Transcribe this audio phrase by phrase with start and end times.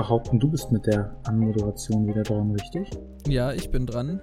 [0.00, 2.88] behaupten, du bist mit der Anmoderation wieder dran, richtig?
[3.26, 4.22] Ja, ich bin dran.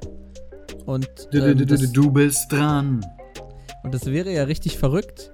[0.88, 3.06] Und Du, du, ähm, das, du bist dran.
[3.84, 5.32] und das wäre ja richtig verrückt,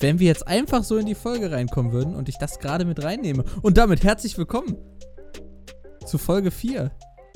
[0.00, 3.02] wenn wir jetzt einfach so in die Folge reinkommen würden und ich das gerade mit
[3.04, 3.44] reinnehme.
[3.60, 4.78] Und damit herzlich willkommen
[6.06, 6.90] zu Folge 4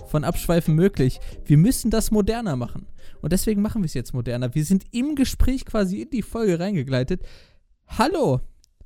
[0.06, 1.20] von Abschweifen möglich.
[1.44, 2.86] Wir müssen das moderner machen.
[3.20, 4.54] Und deswegen machen wir es jetzt moderner.
[4.54, 7.20] Wir sind im Gespräch quasi in die Folge reingegleitet.
[7.86, 8.40] Hallo,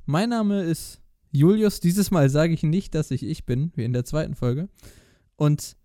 [0.06, 1.00] mein Name ist
[1.34, 1.80] Julius.
[1.80, 4.68] Dieses Mal sage ich nicht, dass ich ich bin, wie in der zweiten Folge.
[5.34, 5.76] Und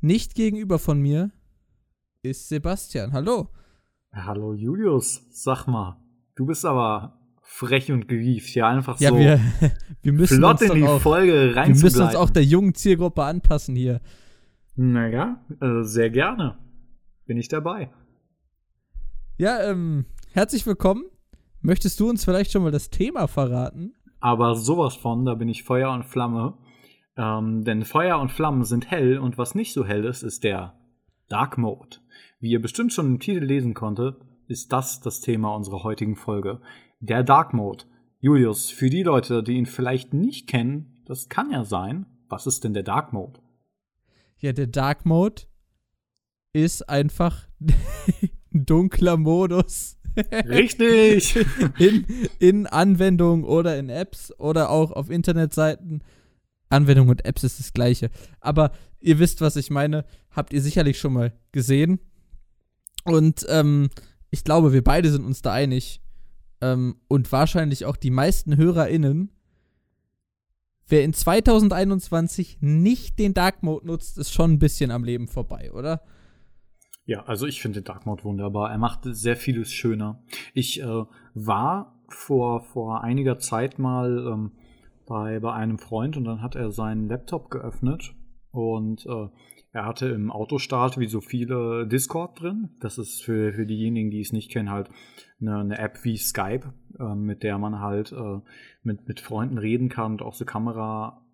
[0.00, 1.30] nicht gegenüber von mir
[2.22, 3.12] ist Sebastian.
[3.12, 3.48] Hallo.
[4.12, 5.96] Hallo Julius, sag mal,
[6.34, 9.40] du bist aber frech und gewieft, ja einfach Ja, so wir,
[10.02, 13.22] wir müssen flott uns in die auch, Folge wir müssen uns auch der jungen Zielgruppe
[13.22, 14.00] anpassen hier.
[14.74, 16.58] Naja, äh, sehr gerne.
[17.24, 17.90] Bin ich dabei.
[19.38, 21.04] Ja, ähm, herzlich willkommen.
[21.60, 23.94] Möchtest du uns vielleicht schon mal das Thema verraten?
[24.22, 26.54] Aber sowas von, da bin ich Feuer und Flamme.
[27.16, 30.78] Ähm, denn Feuer und Flammen sind hell und was nicht so hell ist, ist der
[31.28, 31.98] Dark Mode.
[32.38, 36.60] Wie ihr bestimmt schon im Titel lesen konntet, ist das das Thema unserer heutigen Folge.
[37.00, 37.84] Der Dark Mode.
[38.20, 42.06] Julius, für die Leute, die ihn vielleicht nicht kennen, das kann ja sein.
[42.28, 43.40] Was ist denn der Dark Mode?
[44.38, 45.42] Ja, der Dark Mode
[46.52, 47.48] ist einfach
[48.54, 49.98] ein dunkler Modus.
[50.48, 51.36] Richtig!
[51.78, 52.06] in,
[52.38, 56.02] in Anwendungen oder in Apps oder auch auf Internetseiten.
[56.68, 58.10] Anwendung und Apps ist das gleiche.
[58.40, 60.04] Aber ihr wisst, was ich meine.
[60.30, 62.00] Habt ihr sicherlich schon mal gesehen.
[63.04, 63.90] Und ähm,
[64.30, 66.00] ich glaube, wir beide sind uns da einig.
[66.60, 69.30] Ähm, und wahrscheinlich auch die meisten HörerInnen.
[70.88, 75.72] Wer in 2021 nicht den Dark Mode nutzt, ist schon ein bisschen am Leben vorbei,
[75.72, 76.02] oder?
[77.04, 78.70] Ja, also ich finde Dark Mode wunderbar.
[78.70, 80.22] Er macht sehr vieles schöner.
[80.54, 81.04] Ich äh,
[81.34, 84.52] war vor, vor einiger Zeit mal ähm,
[85.06, 88.14] bei, bei einem Freund und dann hat er seinen Laptop geöffnet
[88.50, 89.28] und äh,
[89.72, 92.70] er hatte im Autostart wie so viele Discord drin.
[92.80, 94.90] Das ist für, für diejenigen, die es nicht kennen, halt
[95.40, 98.40] eine, eine App wie Skype, äh, mit der man halt äh,
[98.82, 101.26] mit, mit Freunden reden kann und auch so Kamera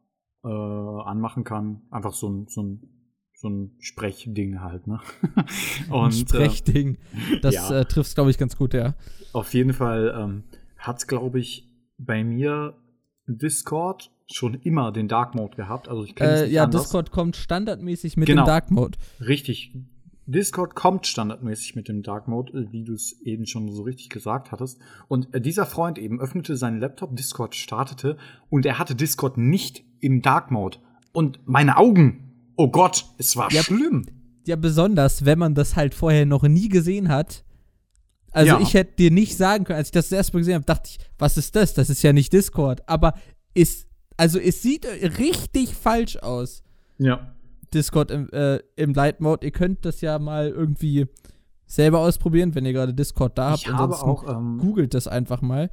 [0.44, 1.82] äh, anmachen kann.
[1.90, 2.97] Einfach so so ein
[3.41, 5.00] so ein Sprechding halt, ne?
[5.87, 6.99] ein Und, Sprechding.
[7.41, 7.81] Das ja.
[7.81, 8.94] äh, trifft glaube ich, ganz gut, ja.
[9.32, 10.43] Auf jeden Fall ähm,
[10.76, 11.69] hat glaube ich,
[11.99, 12.75] bei mir
[13.28, 15.88] Discord schon immer den Dark Mode gehabt.
[15.88, 16.82] Also ich kenne es Äh, ja, anders.
[16.82, 18.43] Discord kommt standardmäßig mit Genau.
[18.43, 18.99] dem Dark Mode.
[19.21, 19.72] Richtig.
[20.26, 24.09] Discord kommt standardmäßig mit dem Dark Mode, äh, wie du es eben schon so richtig
[24.10, 24.81] gesagt hattest.
[25.06, 28.16] Und äh, dieser Freund eben öffnete seinen Laptop, Discord startete
[28.50, 30.78] und er hatte Discord nicht im Dark Mode.
[31.12, 32.27] Und meine Augen,
[32.58, 33.62] oh Gott, es war Ja.
[33.62, 34.04] schlimm.
[34.46, 37.44] Ja, besonders, wenn man das halt vorher noch nie gesehen hat.
[38.32, 38.60] Also Ja.
[38.60, 40.91] ich hätte dir nicht sagen können, als ich das das erste Mal gesehen habe, dachte
[40.91, 41.72] ich, was ist das?
[41.74, 42.86] Das ist ja nicht Discord.
[42.88, 43.14] Aber
[43.54, 43.86] ist,
[44.16, 44.86] also es sieht
[45.19, 46.62] richtig falsch aus,
[46.98, 47.34] Ja.
[47.74, 49.44] Discord im, äh, im Light Mode.
[49.46, 51.06] Ihr könnt das ja mal irgendwie
[51.66, 53.60] selber ausprobieren, wenn ihr gerade Discord da habt.
[53.62, 55.70] Ich habe Ansonsten auch, ähm, googelt das einfach mal.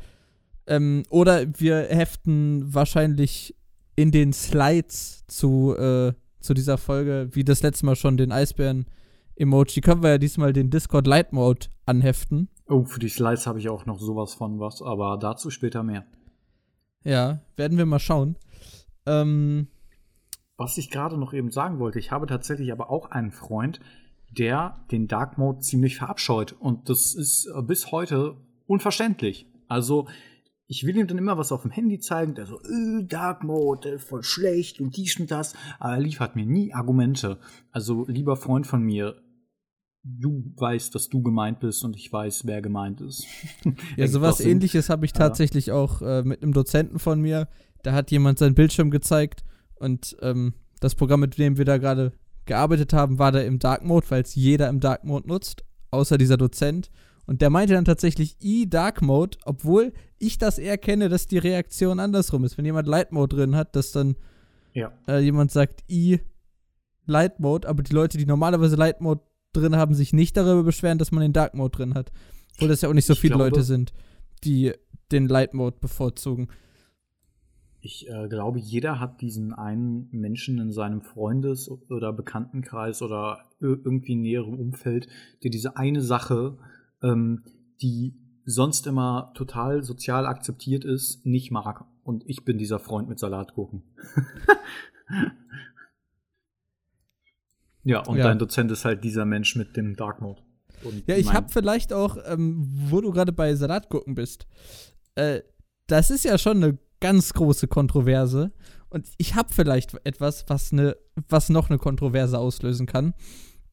[0.67, 3.55] Ähm, oder wir heften wahrscheinlich
[3.95, 6.11] in den Slides zu, äh,
[6.45, 9.81] zu dieser Folge, wie das letzte Mal schon, den Eisbären-Emoji.
[9.81, 12.49] Können wir ja diesmal den Discord Light Mode anheften.
[12.67, 16.05] oh, für die Slides habe ich auch noch sowas von was, aber dazu später mehr.
[17.03, 18.37] Ja, werden wir mal schauen.
[19.05, 19.67] Ähm,
[20.57, 23.79] Was ich gerade noch eben sagen wollte, ich habe tatsächlich aber auch einen Freund,
[24.31, 26.53] der den Dark Mode ziemlich verabscheut.
[26.53, 29.45] Und das ist äh, bis heute unverständlich.
[29.67, 30.07] Also,
[30.67, 33.99] ich will ihm dann immer was auf dem Handy zeigen, der so, äh, Dark Mode,
[33.99, 37.39] voll schlecht und dies und das, aber er liefert mir nie Argumente.
[37.71, 39.15] Also, lieber Freund von mir,
[40.03, 43.25] du weißt, dass du gemeint bist und ich weiß, wer gemeint ist.
[43.97, 45.17] ja, sowas ähnliches habe ich Ja.
[45.17, 47.47] tatsächlich auch äh, mit einem Dozenten von mir.
[47.83, 49.43] Da hat jemand seinen Bildschirm gezeigt
[49.75, 52.13] und ähm, das Programm, mit dem wir da gerade
[52.45, 56.17] gearbeitet haben, war da im Dark Mode, weil es jeder im Dark Mode nutzt, außer
[56.17, 56.91] dieser Dozent.
[57.27, 61.99] Und der meinte dann tatsächlich i-Dark Mode, obwohl ich das eher kenne, dass die Reaktion
[61.99, 62.57] andersrum ist.
[62.57, 64.15] Wenn jemand Light Mode drin hat, dass dann
[64.73, 64.91] Ja.
[65.07, 69.21] äh, jemand sagt i-Light Mode, aber die Leute, die normalerweise Light Mode
[69.53, 72.11] drin haben, sich nicht darüber beschweren, dass man den Dark Mode drin hat.
[72.55, 73.93] Obwohl das ja auch nicht so Ich viele glaube- Leute sind,
[74.43, 74.73] die
[75.11, 76.47] den Light Mode bevorzugen.
[77.81, 83.79] Ich äh, glaube, jeder hat diesen einen Menschen in seinem Freundes- oder Bekanntenkreis oder ir-
[83.85, 85.07] irgendwie näherem Umfeld,
[85.43, 86.57] der diese eine Sache,
[87.01, 87.43] ähm,
[87.81, 88.15] die
[88.45, 91.85] sonst immer total sozial akzeptiert ist, nicht mag.
[92.03, 93.83] Und ich bin dieser Freund mit Salatgurken.
[97.83, 98.25] ja, und Ja.
[98.25, 100.41] dein Dozent ist halt dieser Mensch mit dem Dark Mode.
[100.83, 104.45] Und Ja, ich habe vielleicht auch, ähm, wo du gerade bei Salatgurken bist,
[105.15, 105.41] äh,
[105.87, 108.51] das ist ja schon eine ganz große Kontroverse.
[108.89, 110.95] Und ich habe vielleicht etwas, was, ne,
[111.27, 113.13] was noch eine Kontroverse auslösen kann.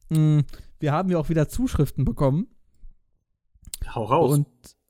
[0.08, 0.40] Mm,
[0.80, 2.48] wir haben ja auch wieder Zuschriften bekommen.
[3.88, 4.32] Hau raus.
[4.32, 4.46] Und,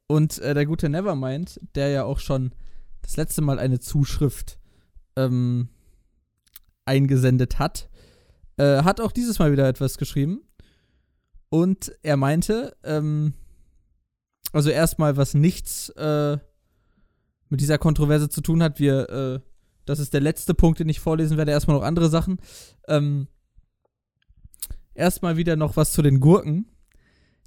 [0.06, 2.52] und äh, der gute Nevermind, der ja auch schon
[3.02, 4.58] das letzte Mal eine Zuschrift
[5.16, 5.68] ähm,
[6.84, 7.88] eingesendet hat,
[8.56, 10.42] äh, hat auch dieses Mal wieder etwas geschrieben.
[11.48, 13.34] Und er meinte, ähm,
[14.52, 16.38] also erstmal, was nichts äh,
[17.52, 18.80] mit dieser Kontroverse zu tun hat.
[18.80, 19.40] Wir, äh,
[19.84, 21.52] das ist der letzte Punkt, den ich vorlesen werde.
[21.52, 22.38] Erstmal noch andere Sachen.
[22.88, 23.28] Ähm,
[24.94, 26.71] erstmal wieder noch was zu den Gurken.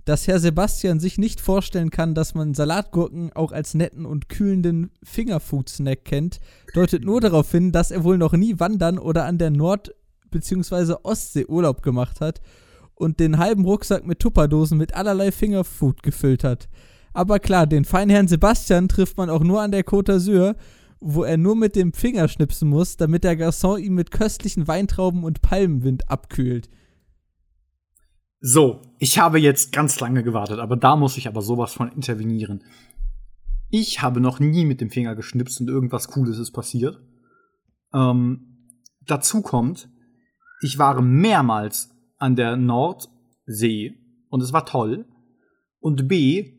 [0.06, 4.92] Dass Herr Sebastian sich nicht vorstellen kann, dass man Salatgurken auch als netten und kühlenden
[5.04, 6.40] Fingerfood-Snack kennt,
[6.76, 9.96] deutet nur darauf hin, dass er wohl noch nie wandern oder an der Nord-
[10.30, 10.96] bzw.
[11.02, 12.42] Ostsee Urlaub gemacht hat
[12.94, 16.70] und den halben Rucksack mit Tupperdosen mit allerlei Fingerfood gefüllt hat.
[17.14, 20.56] Aber klar, den Feinherrn Sebastian trifft man auch nur an der Côte d'Azur,
[21.00, 25.24] wo er nur mit dem Finger schnipsen muss, damit der Garçon ihn mit köstlichen Weintrauben
[25.24, 26.70] und Palmenwind abkühlt.
[28.48, 32.64] So, ich habe jetzt ganz lange gewartet, aber da muss ich aber sowas von intervenieren.
[33.72, 37.02] Ich habe noch nie mit dem Finger geschnipst und irgendwas Cooles ist passiert.
[37.92, 38.70] Ähm,
[39.02, 39.90] dazu kommt,
[40.62, 41.90] ich war mehrmals
[42.20, 43.96] an der Nordsee
[44.30, 45.06] und es war toll.
[45.80, 46.54] Und B,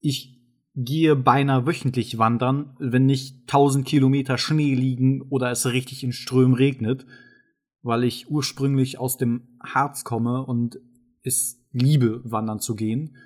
[0.00, 0.40] ich
[0.74, 6.54] gehe beinahe wöchentlich wandern, wenn nicht 1000 Kilometer Schnee liegen oder es richtig in Strömen
[6.54, 7.04] regnet,
[7.82, 10.78] weil ich ursprünglich aus dem Harz komme und
[11.22, 13.16] es liebe, wandern zu gehen.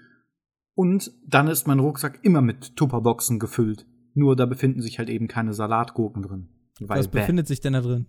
[0.74, 3.86] Und dann ist mein Rucksack immer mit Tupperboxen gefüllt.
[4.14, 6.48] Nur da befinden sich halt eben keine Salatgurken drin.
[6.80, 8.06] Was befindet sich denn da drin?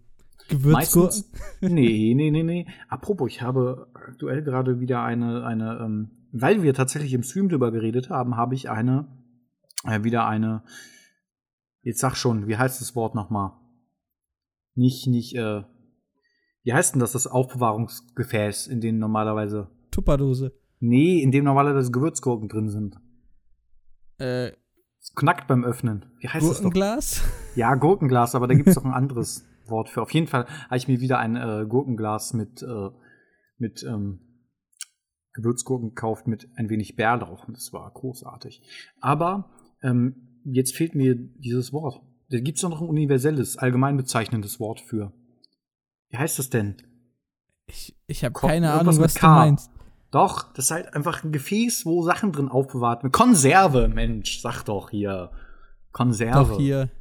[0.50, 1.24] Gewürzgurken?
[1.62, 2.68] nee, nee, nee, nee.
[2.90, 7.72] Apropos, ich habe aktuell gerade wieder eine, eine, ähm, weil wir tatsächlich im Stream drüber
[7.72, 9.08] geredet haben, habe ich eine,
[9.86, 10.64] äh, wieder eine,
[11.82, 13.52] jetzt sag schon, wie heißt das Wort nochmal?
[14.76, 15.64] Nicht, nicht, äh,
[16.64, 20.54] wie heißt denn das, das Aufbewahrungsgefäß, in dem normalerweise Tupperdose.
[20.80, 22.98] Nee, in dem normalerweise Gewürzgurken drin sind.
[24.18, 24.52] Äh.
[25.00, 26.06] Es knackt beim Öffnen.
[26.20, 27.16] Wie heißt Gurkenglas?
[27.16, 27.58] das doch?
[27.58, 30.02] Ja, Gurkenglas, aber da gibt es doch ein anderes Wort für.
[30.02, 32.90] Auf jeden Fall habe ich mir wieder ein äh, Gurkenglas mit, äh,
[33.58, 34.20] mit ähm,
[35.34, 37.48] Gewürzgurken gekauft mit ein wenig Bärlauch.
[37.48, 38.62] Und das war großartig.
[39.02, 39.52] Aber
[39.82, 42.02] ähm, jetzt fehlt mir dieses Wort.
[42.30, 45.12] Da gibt es doch noch ein universelles, allgemein bezeichnendes Wort für.
[46.14, 46.76] Wie heißt das denn?
[47.66, 49.72] Ich, ich habe keine Ahnung, was du meinst.
[50.12, 53.12] Doch, das ist halt einfach ein Gefäß, wo Sachen drin aufbewahrt werden.
[53.12, 55.32] Konserve, Mensch, sag doch hier.
[55.92, 56.52] Konserve.
[56.52, 56.92] Doch hier.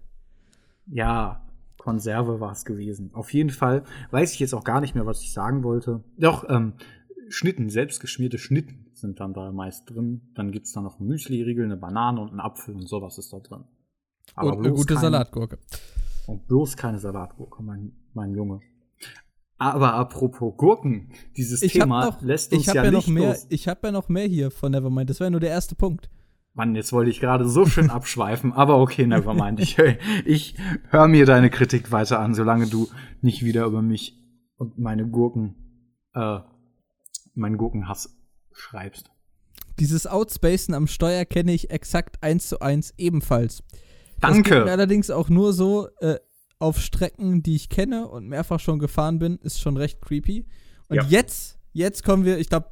[0.86, 3.10] Ja, Konserve war es gewesen.
[3.12, 6.02] Auf jeden Fall weiß ich jetzt auch gar nicht mehr, was ich sagen wollte.
[6.16, 6.72] Doch, ähm,
[7.28, 10.22] Schnitten, selbstgeschmierte Schnitten sind dann da meist drin.
[10.34, 13.40] Dann gibt es da noch Müsli-Riegel, eine Banane und einen Apfel und sowas ist da
[13.40, 13.64] drin.
[14.34, 15.58] Aber und eine gute keine, Salatgurke.
[16.26, 18.60] Und bloß keine Salatgurke, mein, mein Junge.
[19.58, 23.46] Aber apropos Gurken, dieses ich Thema noch, lässt uns ja, ja nicht mehr, los.
[23.48, 25.08] Ich habe ja noch mehr hier von Nevermind.
[25.08, 26.10] Das war ja nur der erste Punkt.
[26.54, 29.60] Mann, jetzt wollte ich gerade so schön abschweifen, aber okay, nevermind.
[29.60, 29.78] Ich,
[30.24, 30.56] ich
[30.90, 32.88] höre mir deine Kritik weiter an, solange du
[33.20, 34.18] nicht wieder über mich
[34.56, 35.54] und meine Gurken,
[36.14, 36.40] äh,
[37.34, 38.18] meinen Gurkenhass
[38.52, 39.10] schreibst.
[39.78, 43.62] Dieses Outspacen am Steuer kenne ich exakt eins zu eins ebenfalls.
[44.20, 44.60] Danke.
[44.60, 46.16] Das allerdings auch nur so, äh,
[46.62, 50.46] auf Strecken, die ich kenne und mehrfach schon gefahren bin, ist schon recht creepy.
[50.88, 51.04] Und ja.
[51.08, 52.68] jetzt, jetzt kommen wir, ich glaube,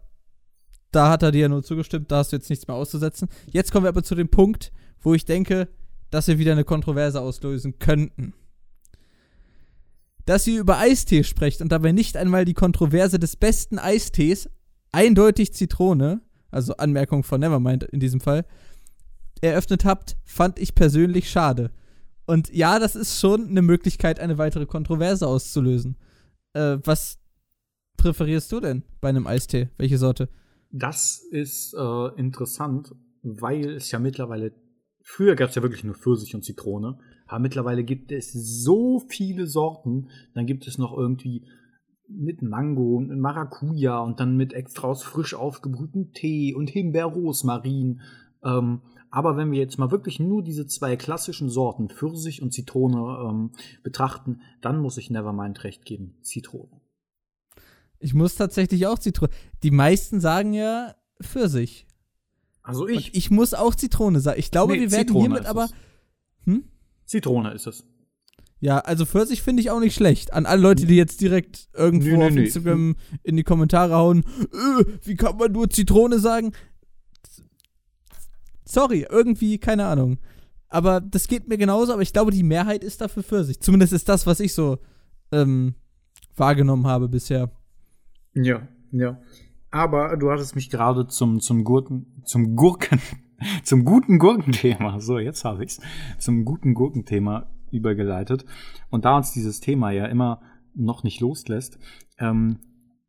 [0.93, 3.29] da hat er dir ja nur zugestimmt, da hast du jetzt nichts mehr auszusetzen.
[3.51, 4.71] Jetzt kommen wir aber zu dem Punkt,
[5.01, 5.69] wo ich denke,
[6.11, 8.33] dass wir wieder eine Kontroverse auslösen könnten.
[10.25, 14.49] Dass ihr über Eistee sprecht und dabei nicht einmal die Kontroverse des besten Eistees,
[14.93, 16.21] eindeutig Zitrone,
[16.53, 18.47] also Anmerkung von Nevermind in diesem Fall,
[19.41, 21.73] eröffnet habt, fand ich persönlich schade.
[22.31, 25.97] Und ja, das ist schon eine Möglichkeit, eine weitere Kontroverse auszulösen.
[26.53, 27.19] Äh, was
[27.97, 29.69] präferierst du denn bei einem Eistee?
[29.79, 30.29] Welche Sorte?
[30.71, 32.95] Das ist äh, interessant,
[33.25, 34.53] weil es ja mittlerweile,
[35.03, 39.49] früher gab es ja wirklich nur Pfirsich und Zitrone, aber mittlerweile gibt es so viele
[39.49, 40.09] Sorten.
[40.33, 41.49] Dann gibt es noch irgendwie
[42.07, 48.03] mit Mango und Maracuja und dann mit extra aus frisch aufgebrühten Tee und Himbeer-Rosmarin.
[48.43, 53.29] Ähm, aber wenn wir jetzt mal wirklich nur diese zwei klassischen Sorten, Pfirsich und Zitrone,
[53.29, 53.51] ähm,
[53.83, 56.17] betrachten, dann muss ich Nevermind recht geben.
[56.23, 56.81] Zitrone.
[57.99, 59.31] Ich muss tatsächlich auch Zitrone.
[59.63, 61.87] Die meisten sagen ja Pfirsich.
[62.63, 63.09] Also ich.
[63.09, 64.39] Und ich muss auch Zitrone sagen.
[64.39, 65.69] Ich glaube, nee, wir werden Zitrone hiermit aber.
[66.45, 66.65] Hm?
[67.05, 67.85] Zitrone ist es.
[68.61, 70.35] Ja, also Pfirsich finde ich auch nicht schlecht.
[70.35, 74.23] An alle Leute, die jetzt direkt irgendwo nee, nee, auf Instagram in die Kommentare hauen,
[74.53, 76.53] äh, wie kann man nur Zitrone sagen?
[78.71, 80.19] Sorry, irgendwie, keine Ahnung.
[80.69, 83.61] Aber das geht mir genauso, aber ich glaube, die Mehrheit ist dafür für sich.
[83.61, 84.79] Zumindest ist das, was ich so
[85.33, 85.75] ähm,
[86.37, 87.51] wahrgenommen habe bisher.
[88.35, 89.19] Ja, ja.
[89.73, 93.01] Aber du hattest mich gerade zum, zum Gurken, zum Gurken,
[93.65, 95.81] zum guten Gurkenthema, so jetzt habe ich's,
[96.19, 98.45] zum guten Gurkenthema übergeleitet.
[98.91, 100.41] Und da uns dieses Thema ja immer
[100.75, 101.79] noch nicht loslässt,
[102.19, 102.59] ähm,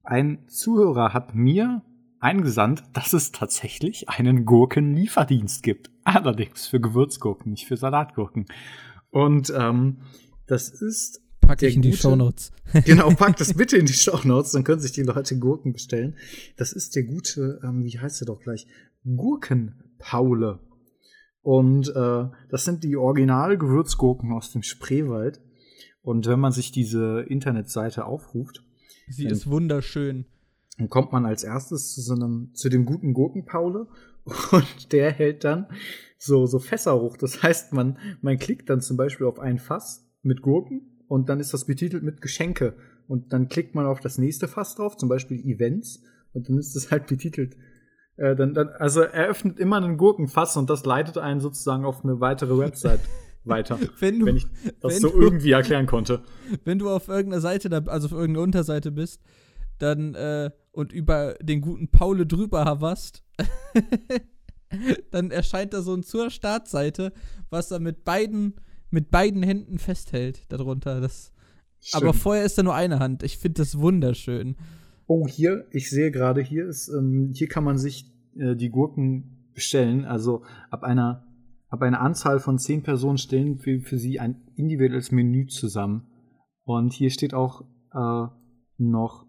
[0.03, 1.84] ein Zuhörer hat mir
[2.21, 5.89] eingesandt, dass es tatsächlich einen Gurkenlieferdienst gibt.
[6.03, 8.45] Allerdings für Gewürzgurken, nicht für Salatgurken.
[9.09, 9.97] Und ähm,
[10.47, 12.51] das ist Pack ich in die Shownotes.
[12.85, 16.15] genau, pack das bitte in die Shownotes, dann können sich die Leute Gurken bestellen.
[16.55, 18.67] Das ist der gute, ähm, wie heißt er doch gleich?
[19.03, 20.59] Gurkenpaule.
[21.41, 25.41] Und äh, das sind die Original-Gewürzgurken aus dem Spreewald.
[26.03, 28.63] Und wenn man sich diese Internetseite aufruft,
[29.07, 30.25] sie ist wunderschön.
[30.77, 33.87] Dann kommt man als erstes zu so einem, zu dem guten Gurkenpaule
[34.51, 35.67] und der hält dann
[36.17, 37.17] so, so Fässer hoch.
[37.17, 41.39] Das heißt, man, man klickt dann zum Beispiel auf ein Fass mit Gurken und dann
[41.39, 42.75] ist das betitelt mit Geschenke.
[43.07, 46.75] Und dann klickt man auf das nächste Fass drauf, zum Beispiel Events, und dann ist
[46.75, 47.57] das halt betitelt.
[48.15, 52.03] Äh, dann, dann, also er öffnet immer einen Gurkenfass und das leitet einen sozusagen auf
[52.03, 53.01] eine weitere Website
[53.43, 53.79] weiter.
[53.99, 54.45] wenn, du, wenn ich
[54.79, 56.21] das wenn so du, irgendwie erklären konnte.
[56.63, 59.21] Wenn du auf irgendeiner Seite, also auf irgendeiner Unterseite bist,
[59.79, 63.23] dann äh, und über den guten Paule drüber haverst,
[65.11, 67.13] dann erscheint da so ein zur Startseite,
[67.49, 68.55] was er mit beiden
[68.91, 71.01] mit beiden Händen festhält darunter.
[71.01, 71.33] Das,
[71.93, 73.23] aber vorher ist da nur eine Hand.
[73.23, 74.57] Ich finde das wunderschön.
[75.07, 79.49] Oh, hier, ich sehe gerade, hier ist, ähm, hier kann man sich äh, die Gurken
[79.53, 80.05] bestellen.
[80.05, 81.25] Also ab einer,
[81.69, 86.07] ab einer Anzahl von zehn Personen stellen für, für sie ein individuelles Menü zusammen.
[86.63, 87.63] Und hier steht auch
[87.93, 88.27] äh,
[88.77, 89.25] noch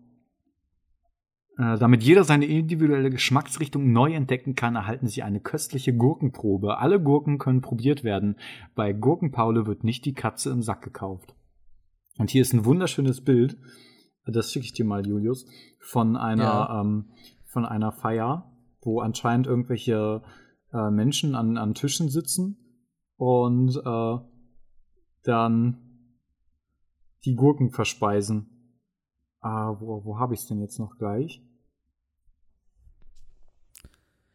[1.57, 6.79] damit jeder seine individuelle Geschmacksrichtung neu entdecken kann, erhalten Sie eine köstliche Gurkenprobe.
[6.79, 8.37] Alle Gurken können probiert werden.
[8.75, 11.35] Bei Gurkenpaule wird nicht die Katze im Sack gekauft.
[12.19, 13.59] Und hier ist ein wunderschönes Bild,
[14.27, 15.47] das schicke ich dir mal, Julius,
[15.81, 16.81] von einer, ja.
[16.81, 17.11] ähm,
[17.47, 20.23] von einer Feier, wo anscheinend irgendwelche
[20.73, 22.57] äh, Menschen an, an Tischen sitzen
[23.17, 24.19] und äh,
[25.25, 25.79] dann
[27.25, 28.52] die Gurken verspeisen.
[29.43, 31.43] Ah, wo, wo habe ich es denn jetzt noch gleich?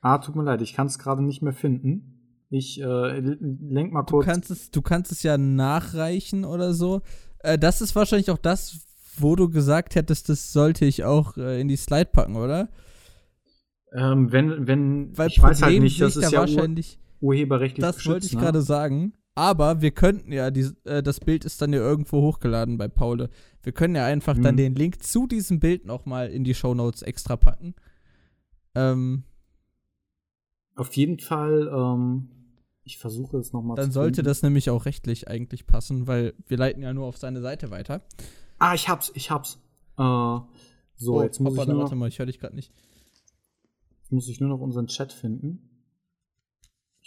[0.01, 2.45] Ah, tut mir leid, ich kann es gerade nicht mehr finden.
[2.49, 4.25] Ich äh, lenk mal kurz.
[4.25, 7.01] Du kannst, es, du kannst es ja nachreichen oder so.
[7.39, 8.85] Äh, das ist wahrscheinlich auch das,
[9.17, 12.69] wo du gesagt hättest, das sollte ich auch äh, in die Slide packen, oder?
[13.93, 17.85] Ähm, wenn, wenn, Weil ich Problem weiß halt nicht, das ist ja wahrscheinlich, ur urheberrechtlich
[17.85, 18.41] Das wollte ich ne?
[18.41, 19.13] gerade sagen.
[19.37, 23.29] Aber wir könnten ja, die, äh, das Bild ist dann ja irgendwo hochgeladen bei Paul.
[23.61, 24.41] Wir können ja einfach hm.
[24.41, 24.57] dann mhm.
[24.57, 27.75] den Link zu diesem Bild nochmal in die Show Notes extra packen.
[28.73, 29.25] Ähm,
[30.75, 32.29] Auf jeden Fall, ähm,
[32.83, 36.57] ich versuche es nochmal zu Dann sollte das nämlich auch rechtlich eigentlich passen, weil wir
[36.57, 38.01] leiten ja nur auf seine Seite weiter.
[38.57, 39.59] Ah, ich hab's, ich hab's.
[39.99, 40.39] Äh,
[40.95, 42.73] so, oh, jetzt muss Papa, ich nur warte mal, ich höre dich gerade nicht.
[43.99, 45.76] Jetzt muss ich nur noch unseren Chat finden.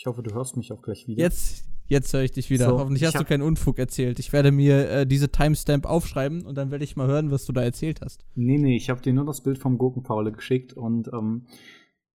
[0.01, 1.21] Ich hoffe, du hörst mich auch gleich wieder.
[1.21, 2.71] Jetzt, Jetzt höre ich dich wieder.
[2.71, 4.19] So, Hoffentlich hast du keinen Unfug erzählt.
[4.19, 7.53] Ich werde mir äh, diese Timestamp aufschreiben und dann werde ich mal hören, was du
[7.53, 8.25] da erzählt hast.
[8.35, 11.49] Nee, nee, ich habe dir nur das Bild vom Gurkenpaule geschickt und ähm,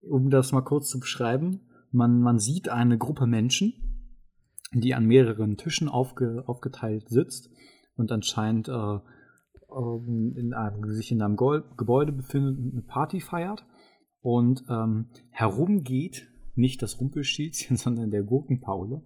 [0.01, 1.59] um das mal kurz zu beschreiben,
[1.91, 3.73] man, man sieht eine Gruppe Menschen,
[4.73, 7.51] die an mehreren Tischen aufge, aufgeteilt sitzt
[7.97, 13.63] und anscheinend äh, ähm, in einem, sich in einem Gebäude befindet und eine Party feiert
[14.21, 19.01] und ähm, herumgeht nicht das Rumpelstilzchen, sondern der Gurkenpaule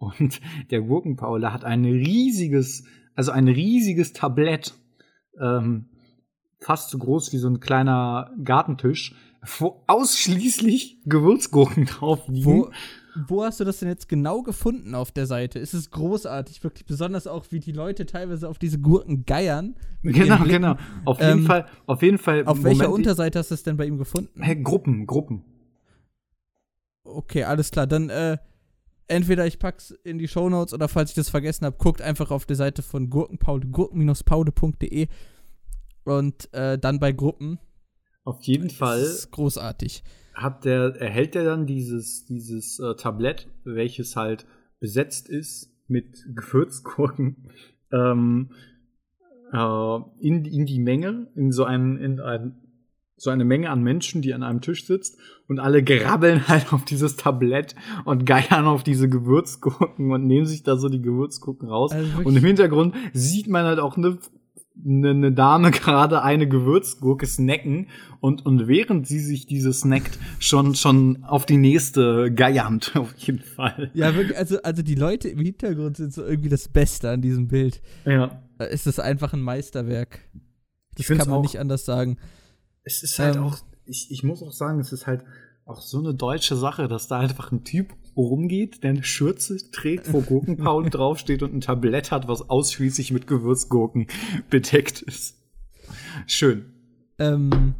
[0.00, 0.40] und
[0.70, 4.74] der Gurkenpaula hat ein riesiges, also ein riesiges Tablett,
[5.38, 5.90] ähm,
[6.58, 9.14] fast so groß wie so ein kleiner Gartentisch,
[9.58, 12.44] wo ausschließlich Gewürzgurken drauf liegen.
[12.44, 12.70] Wo,
[13.28, 15.58] wo hast du das denn jetzt genau gefunden auf der Seite?
[15.58, 19.76] Es ist großartig, wirklich besonders auch, wie die Leute teilweise auf diese Gurken geiern.
[20.02, 20.76] Genau, genau.
[21.04, 22.44] Auf jeden ähm, Fall, auf jeden Fall.
[22.46, 24.42] Auf Moment, welcher Unterseite hast du es denn bei ihm gefunden?
[24.42, 25.44] Hey, Gruppen, Gruppen.
[27.14, 27.86] Okay, alles klar.
[27.86, 28.38] Dann äh,
[29.10, 32.46] entweder ich pack's in die Shownotes oder falls ich das vergessen habe, guckt einfach auf
[32.46, 35.08] der Seite von Gurkenpaul, gurken-paude.de
[36.04, 37.58] und äh, dann bei Gruppen.
[38.24, 39.00] Auf jeden das Fall.
[39.00, 40.02] Ist großartig.
[40.34, 44.46] Hat der, erhält er dann dieses, dieses äh, Tablett, welches halt
[44.78, 47.50] besetzt ist mit Gewürzgurken,
[47.92, 48.50] ähm,
[49.52, 52.69] äh, in, in die Menge, in so einen, in einen
[53.20, 56.86] so eine Menge an Menschen, die an einem Tisch sitzt und alle grabbeln halt auf
[56.86, 57.74] dieses Tablett
[58.06, 61.92] und geiern auf diese Gewürzgurken und nehmen sich da so die Gewürzgurken raus.
[61.92, 64.18] Also und im Hintergrund sieht man halt auch eine
[64.82, 67.88] eine, eine Dame gerade eine Gewürzgurke snacken
[68.20, 73.40] und, und während sie sich diese snackt, schon, schon auf die nächste geiert, auf jeden
[73.40, 73.90] Fall.
[73.92, 77.48] Ja, wirklich, also, also die Leute im Hintergrund sind so irgendwie das Beste an diesem
[77.48, 77.82] Bild.
[78.06, 78.40] Ja.
[78.58, 80.20] Es ist einfach ein Meisterwerk.
[80.96, 82.16] Das kann man auch- nicht anders sagen.
[82.82, 83.42] Es ist halt Ähm.
[83.42, 85.24] auch, ich, ich muss auch sagen, es ist halt
[85.64, 90.12] auch so eine deutsche Sache, dass da einfach ein Typ rumgeht, der eine Schürze trägt,
[90.12, 94.08] wo Gurkenpaul draufsteht und ein Tablett hat, was ausschließlich mit Gewürzgurken
[94.50, 95.36] bedeckt ist.
[96.26, 96.66] Schön.
[97.18, 97.74] Ähm,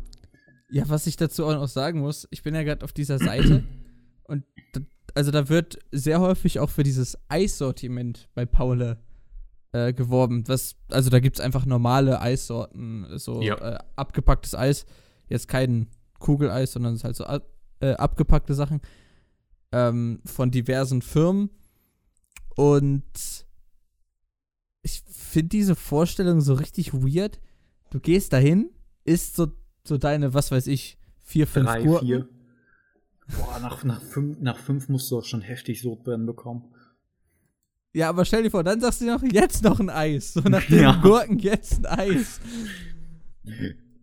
[0.71, 3.65] ja, was ich dazu auch noch sagen muss, ich bin ja gerade auf dieser Seite
[4.25, 4.81] und da,
[5.15, 8.99] also da wird sehr häufig auch für dieses Eissortiment bei Paule
[9.73, 10.47] äh, geworben.
[10.49, 13.55] Was, also da gibt es einfach normale Eissorten, so Ja.
[13.57, 14.87] äh, abgepacktes Eis.
[15.29, 15.87] Jetzt kein
[16.19, 17.47] Kugeleis, sondern es ist halt so ab,
[17.81, 18.81] äh, abgepackte Sachen
[19.73, 21.51] ähm, von diversen Firmen.
[22.57, 23.47] Und
[24.83, 27.41] ich finde diese Vorstellung so richtig weird.
[27.91, 28.71] Du gehst dahin,
[29.05, 29.49] isst so,
[29.87, 32.07] so deine, was weiß ich, vier, fünf Drei, Gurken.
[32.07, 32.29] vier.
[33.39, 36.75] Boah, nach, nach, fünf, nach fünf musst du auch schon heftig Sodbrennen bekommen.
[37.93, 40.33] Ja, aber stell dir vor, dann sagst du noch, jetzt noch ein Eis.
[40.35, 41.01] So nach den Ja.
[41.01, 42.41] Gurken, jetzt ein Eis.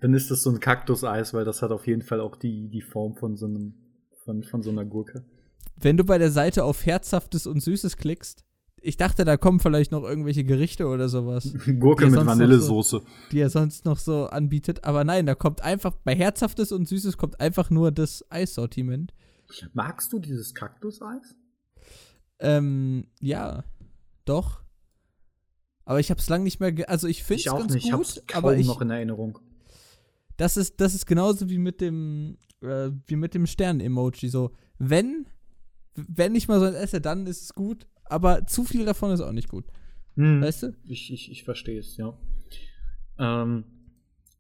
[0.02, 2.82] Dann ist das so ein Kaktuseis, weil das hat auf jeden Fall auch die, die
[2.82, 3.74] Form von so einem,
[4.26, 5.24] von, von so einer Gurke.
[5.80, 8.44] Wenn du bei der Seite auf Herzhaftes und Süßes klickst,
[8.82, 13.02] ich dachte, da kommen vielleicht noch irgendwelche Gerichte oder sowas, Gurke mit Vanillesoße.
[13.32, 14.84] die er sonst noch so anbietet.
[14.84, 19.14] Aber nein, da kommt einfach, bei Herzhaftes und Süßes kommt einfach nur das Eissortiment.
[19.74, 21.36] Magst du dieses Kaktuseis?
[22.40, 23.64] Ähm, ja,
[24.30, 24.62] doch.
[25.86, 28.00] Aber ich hab's lang nicht mehr, also ich finde Ich es ganz nicht, ich gut,
[28.00, 29.40] hab's kaum aber ich, noch in Erinnerung.
[30.36, 34.30] das ist, das ist genauso wie mit dem, äh, wie mit dem Stern-Emoji.
[34.30, 35.28] So, wenn,
[35.96, 39.22] wenn ich mal so ein esse, dann ist es gut, aber zu viel davon ist
[39.22, 39.66] auch nicht gut.
[40.16, 40.42] Hm.
[40.42, 40.76] Weißt du?
[40.84, 42.18] Ich, ich, ich verstehe es, ja.
[43.20, 43.64] Ähm,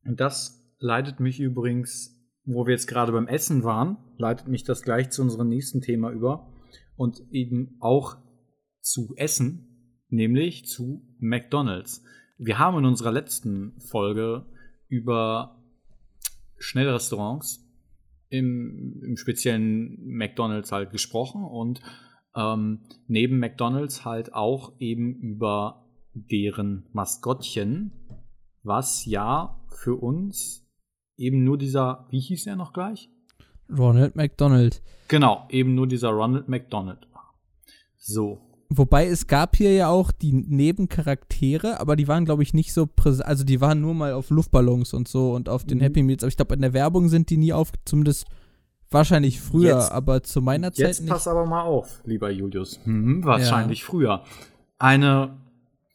[0.05, 2.13] und das leitet mich übrigens,
[2.45, 6.11] wo wir jetzt gerade beim Essen waren, leitet mich das gleich zu unserem nächsten Thema
[6.11, 6.51] über.
[6.95, 8.17] Und eben auch
[8.81, 9.76] zu Essen,
[10.09, 12.03] nämlich zu McDonalds.
[12.37, 14.45] Wir haben in unserer letzten Folge
[14.87, 15.63] über
[16.57, 17.65] Schnellrestaurants
[18.29, 21.81] im, im speziellen McDonalds halt gesprochen und
[22.35, 27.91] ähm, neben McDonalds halt auch eben über deren Maskottchen,
[28.63, 30.67] was ja für uns
[31.15, 33.09] eben nur dieser, wie hieß er noch gleich?
[33.69, 34.81] Ronald McDonald.
[35.07, 37.33] Genau, eben nur dieser Ronald McDonald war.
[37.97, 38.46] So.
[38.69, 42.85] Wobei es gab hier ja auch die Nebencharaktere, aber die waren, glaube ich, nicht so
[42.85, 43.27] präsent.
[43.27, 45.81] Also die waren nur mal auf Luftballons und so und auf den Mhm.
[45.83, 46.23] Happy Meals.
[46.23, 48.25] Aber ich glaube, in der Werbung sind die nie auf, zumindest
[48.89, 51.09] wahrscheinlich früher, Jetzt- aber zu meiner Zeit Jetzt nicht.
[51.09, 52.79] pass aber mal auf, lieber Julius.
[52.85, 54.23] Mhm, wahrscheinlich früher.
[54.79, 55.37] Eine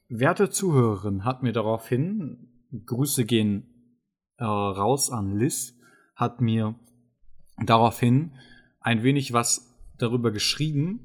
[0.09, 2.49] werte Zuhörerin hat mir daraufhin,
[2.87, 3.67] Grüße gehen
[4.39, 5.75] äh, raus an Liz,
[6.17, 6.75] hat mir
[7.65, 8.33] daraufhin
[8.81, 11.01] ein wenig was darüber geschrieben.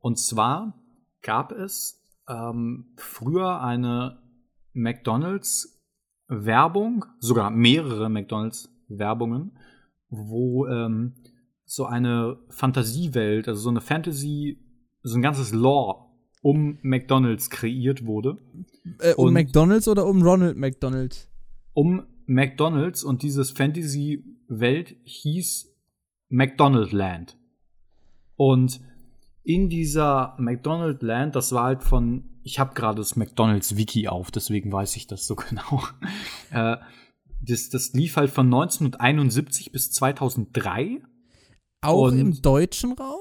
[0.00, 0.74] Und zwar
[1.22, 4.18] gab es ähm, früher eine
[4.72, 9.58] McDonalds-Werbung, sogar mehrere McDonalds-Werbungen,
[10.08, 11.14] wo ähm,
[11.64, 14.58] so eine Fantasiewelt, also so eine Fantasy,
[15.02, 16.06] so ein ganzes Lore
[16.42, 18.38] um McDonalds kreiert wurde.
[18.98, 21.28] äh, um und- McDonalds oder um Ronald McDonald?
[21.72, 25.72] Um McDonalds und dieses Fantasy-Welt hieß
[26.28, 27.36] McDonaldland.
[28.36, 28.80] Und
[29.44, 34.70] in dieser McDonaldland, das war halt von, ich habe gerade das McDonalds Wiki auf, deswegen
[34.72, 35.82] weiß ich das so genau.
[36.50, 36.76] äh,
[37.40, 41.02] das, das lief halt von 1971 bis 2003.
[41.82, 43.18] Auch Und- im deutschen Raum?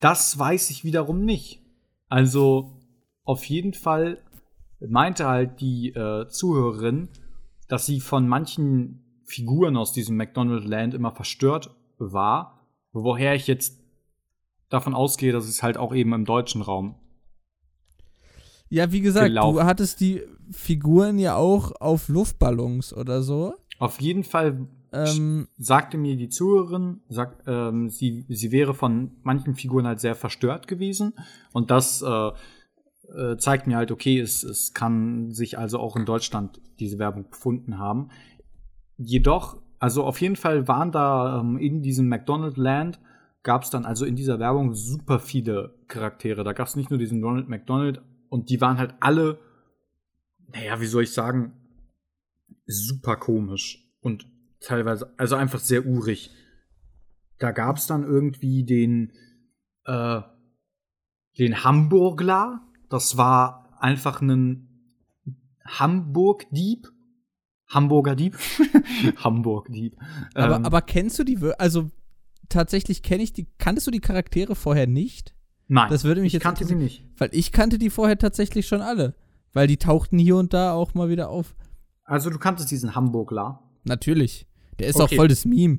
[0.00, 1.60] Das weiß ich wiederum nicht.
[2.08, 2.72] Also
[3.24, 4.22] auf jeden Fall
[4.80, 7.08] meinte halt die äh, Zuhörerin,
[7.68, 12.60] dass sie von manchen Figuren aus diesem McDonald Land immer verstört war,
[12.92, 13.80] woher ich jetzt
[14.74, 16.96] davon ausgehe, dass es halt auch eben im deutschen Raum.
[18.68, 19.56] Ja, wie gesagt, Gelaufen.
[19.56, 23.54] du hattest die Figuren ja auch auf Luftballons oder so.
[23.78, 29.56] Auf jeden Fall Ähm, sagte mir die Zuhörerin, sagt, ähm, sie, sie wäre von manchen
[29.56, 31.14] Figuren halt sehr verstört gewesen.
[31.52, 32.30] Und das äh,
[33.12, 37.28] äh, zeigt mir halt, okay, es, es kann sich also auch in Deutschland diese Werbung
[37.28, 38.10] befunden haben.
[38.96, 43.00] Jedoch, also auf jeden Fall waren da ähm, in diesem McDonald Land
[43.44, 46.42] gab es dann also in dieser Werbung super viele Charaktere.
[46.42, 49.38] Da gab es nicht nur diesen Ronald McDonald und die waren halt alle,
[50.48, 51.52] naja, wie soll ich sagen,
[52.66, 54.26] super komisch und
[54.60, 56.30] teilweise, also einfach sehr urig.
[57.38, 59.12] Da gab es dann irgendwie den,
[59.84, 60.22] äh,
[61.38, 62.66] den Hamburgler.
[62.88, 64.74] Das war einfach ein,
[65.66, 66.88] Hamburg-Dieb.
[67.68, 68.36] Hamburger Dieb.
[69.16, 69.96] Hamburg-Dieb.
[70.34, 71.90] Aber, Ähm, aber kennst du die, also
[72.54, 75.34] tatsächlich kenne ich die, kanntest du die Charaktere vorher nicht?
[75.68, 77.04] nein, das würde mich ich jetzt kannte sie nicht.
[77.18, 79.14] Weil ich kannte die vorher tatsächlich schon alle.
[79.52, 81.54] Weil die tauchten hier und da auch mal wieder auf.
[82.04, 83.62] Also du kanntest diesen Hamburgler.
[83.84, 84.46] Natürlich.
[84.78, 85.04] Der ist Okay.
[85.04, 85.78] auch voll das Meme.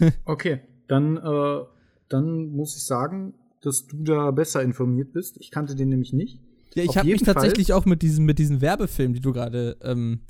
[0.24, 1.60] Okay, dann, äh,
[2.08, 5.36] dann muss ich sagen, dass du da besser informiert bist.
[5.40, 6.40] Ich kannte den nämlich nicht.
[6.74, 7.34] Ja, ich habe mich Fall.
[7.34, 10.20] tatsächlich auch mit diesen, mit diesen Werbefilmen, die du gerade ähm,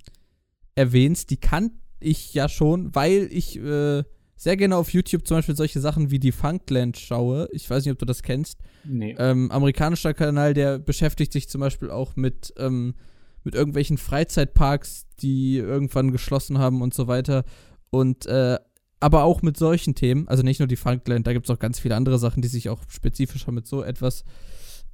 [0.75, 4.05] erwähnst, die kannte ich ja schon, weil ich äh,
[4.39, 7.49] sehr gerne auf YouTube zum Beispiel solche Sachen wie die Funkland schaue.
[7.53, 8.61] Ich weiß nicht, ob du das kennst.
[8.85, 9.17] Nee.
[9.19, 12.95] Ähm, amerikanischer Kanal, der beschäftigt sich zum Beispiel auch mit, ähm,
[13.43, 17.45] mit irgendwelchen Freizeitparks, die irgendwann geschlossen haben und so weiter.
[17.91, 18.59] Und äh,
[19.01, 21.81] aber auch mit solchen Themen, also nicht nur die Funkland, da gibt es auch ganz
[21.81, 24.25] viele andere Sachen, die sich auch spezifischer mit so etwas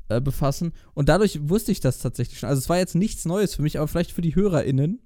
[0.09, 0.73] äh, befassen.
[0.95, 2.49] Und dadurch wusste ich das tatsächlich schon.
[2.49, 5.01] Also es war jetzt nichts Neues für mich, aber vielleicht für die HörerInnen.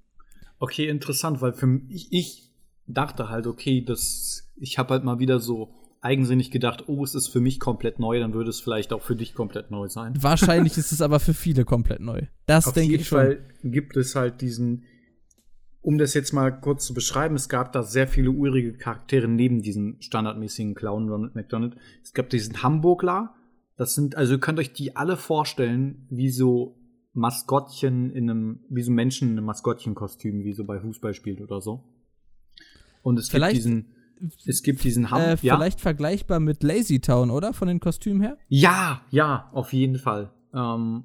[0.60, 2.47] Okay, interessant, weil für mich, ich
[2.88, 7.28] dachte halt, okay, das, ich habe halt mal wieder so eigensinnig gedacht, oh, es ist
[7.28, 10.14] für mich komplett neu, dann würde es vielleicht auch für dich komplett neu sein.
[10.20, 12.22] Wahrscheinlich ist es aber für viele komplett neu.
[12.46, 13.18] Das Auf denke jeden ich schon.
[13.18, 14.84] Fall gibt es halt diesen,
[15.80, 19.62] um das jetzt mal kurz zu beschreiben, es gab da sehr viele urige Charaktere neben
[19.62, 21.76] diesem standardmäßigen Clown Ronald McDonald.
[22.02, 23.34] Es gab diesen Hamburgler,
[23.76, 26.76] das sind, also ihr könnt euch die alle vorstellen, wie so
[27.12, 31.60] Maskottchen in einem, wie so Menschen in einem Maskottchenkostüm, wie so bei Fußball spielt oder
[31.60, 31.84] so.
[33.02, 33.86] Und es Vielleicht- gibt diesen,
[34.46, 35.56] es gibt diesen Ham Äh, ja?
[35.56, 37.52] Vielleicht vergleichbar mit Lazy Town, oder?
[37.52, 38.36] Von den Kostümen her?
[38.48, 40.30] Ja, ja, auf jeden Fall.
[40.54, 41.04] Ähm,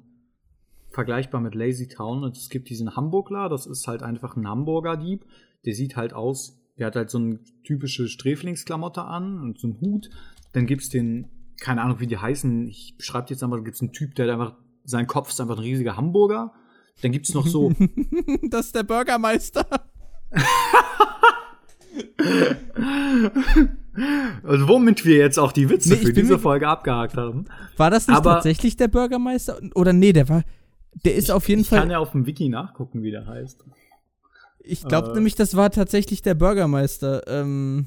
[0.90, 2.24] vergleichbar mit Lazy Town.
[2.24, 5.24] Und es gibt diesen Hamburgler, das ist halt einfach ein Hamburger Dieb.
[5.64, 9.80] Der sieht halt aus, der hat halt so eine typische Sträflingsklamotte an und so einen
[9.80, 10.10] Hut.
[10.52, 11.28] Dann gibt's den,
[11.60, 15.06] keine Ahnung, wie die heißen, ich beschreibe jetzt einfach, gibt's einen Typ, der einfach, sein
[15.06, 16.52] Kopf ist einfach ein riesiger Hamburger.
[17.02, 17.72] Dann gibt's noch so,
[18.50, 19.66] das ist der Bürgermeister.
[24.42, 27.46] also womit wir jetzt auch die Witze Nee, ich für diese Folge abgehakt haben.
[27.76, 29.58] War das nicht Aber- tatsächlich der Bürgermeister?
[29.74, 30.42] Oder nee, der war.
[31.04, 31.80] Der ist auf jeden ich Fall.
[31.80, 33.64] kann ja auf dem Wiki nachgucken, wie der heißt.
[34.60, 37.22] ich glaube äh, nämlich, das war tatsächlich der Bürgermeister.
[37.26, 37.86] Ähm,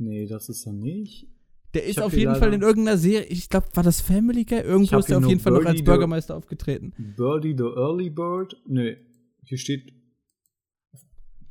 [0.00, 1.26] Nee, das ist er nicht.
[1.74, 3.26] der Ich ist auf jeden Fall in irgendeiner Serie.
[3.26, 4.60] Ich glaube, war das Family Guy?
[4.60, 6.92] Ich Irgendwo ist er auf jeden Fall noch als Birdie the- Bürgermeister aufgetreten.
[7.16, 8.56] Birdie the Early Bird.
[8.66, 8.96] Nee,
[9.44, 9.92] hier steht.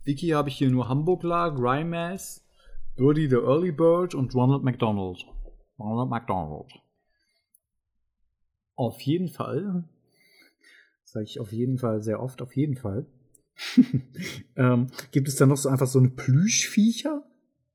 [0.08, 2.41] Wiki habe ich hier nur Hamburgler, Grimace,
[2.96, 5.26] Birdie the Early Bird und Ronald McDonald.
[5.78, 6.72] Ronald McDonald.
[8.78, 9.84] Auf jeden Fall.
[11.04, 13.06] Sage ich auf jeden Fall sehr oft, auf jeden Fall.
[14.56, 17.24] ähm, gibt es da noch so einfach so eine Plüschviecher?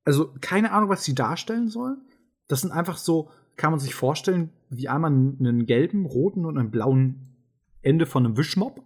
[0.07, 2.01] Also keine Ahnung, was die darstellen sollen.
[2.49, 6.71] Das sind einfach so, kann man sich vorstellen, wie einmal einen gelben, roten und einen
[6.71, 7.37] blauen
[7.83, 8.83] Ende von einem Wischmob.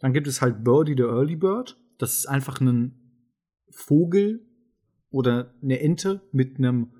[0.00, 1.78] Dann gibt es halt Birdie the Early Bird.
[1.98, 3.00] Das ist einfach ein
[3.70, 4.46] Vogel
[5.10, 6.92] oder eine Ente mit einem,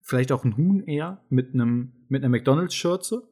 [0.00, 3.22] vielleicht auch ein Huhn eher, mit einem, mit einer McDonalds-Schürze.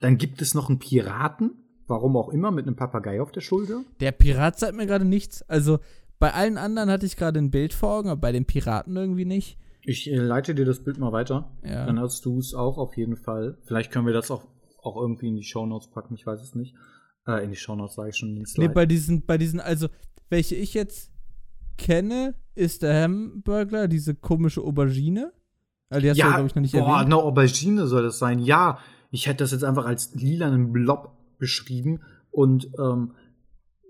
[0.00, 1.52] Dann gibt es noch einen Piraten,
[1.86, 3.82] warum auch immer, mit einem Papagei auf der Schulter.
[4.00, 5.42] Der Pirat sagt mir gerade nichts.
[5.42, 5.78] Also
[6.18, 9.24] bei allen anderen hatte ich gerade ein Bild vor Augen, aber bei den Piraten irgendwie
[9.24, 9.58] nicht.
[9.82, 11.50] Ich äh, leite dir das Bild mal weiter.
[11.64, 11.86] Ja.
[11.86, 13.58] Dann hast du es auch auf jeden Fall.
[13.64, 14.46] Vielleicht können wir das auch,
[14.82, 16.74] auch irgendwie in die Shownotes packen, ich weiß es nicht.
[17.26, 18.70] Äh, in die Shownotes sage ich schon, den Nee, Slide.
[18.70, 19.88] bei diesen, bei diesen, also,
[20.28, 21.10] welche ich jetzt
[21.76, 25.32] kenne, ist der Hamburgler, diese komische Aubergine.
[25.88, 27.06] Also die hast du, ja, glaube ich, noch nicht boah, erwähnt.
[27.06, 28.38] eine Aubergine soll das sein.
[28.38, 28.78] Ja,
[29.10, 32.00] ich hätte das jetzt einfach als lilanen Blob beschrieben.
[32.30, 33.14] Und ähm,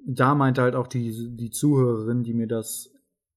[0.07, 2.91] da meinte halt auch die, die Zuhörerin, die mir das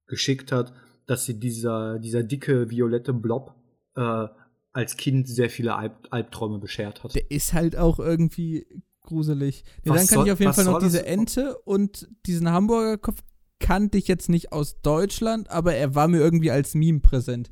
[0.08, 0.74] geschickt hat,
[1.08, 3.54] dass sie dieser, dieser dicke, violette Blob
[3.96, 4.28] äh,
[4.72, 7.16] als Kind sehr viele Alb Albträume beschert hat.
[7.16, 8.66] Der ist halt auch irgendwie
[9.04, 9.64] gruselig.
[9.84, 13.24] Nee, dann kann soll- ich auf jeden Fall noch diese Ente und diesen Hamburger Kopf
[13.60, 17.50] kannte ich jetzt nicht aus Deutschland, aber er war mir irgendwie als Meme präsent.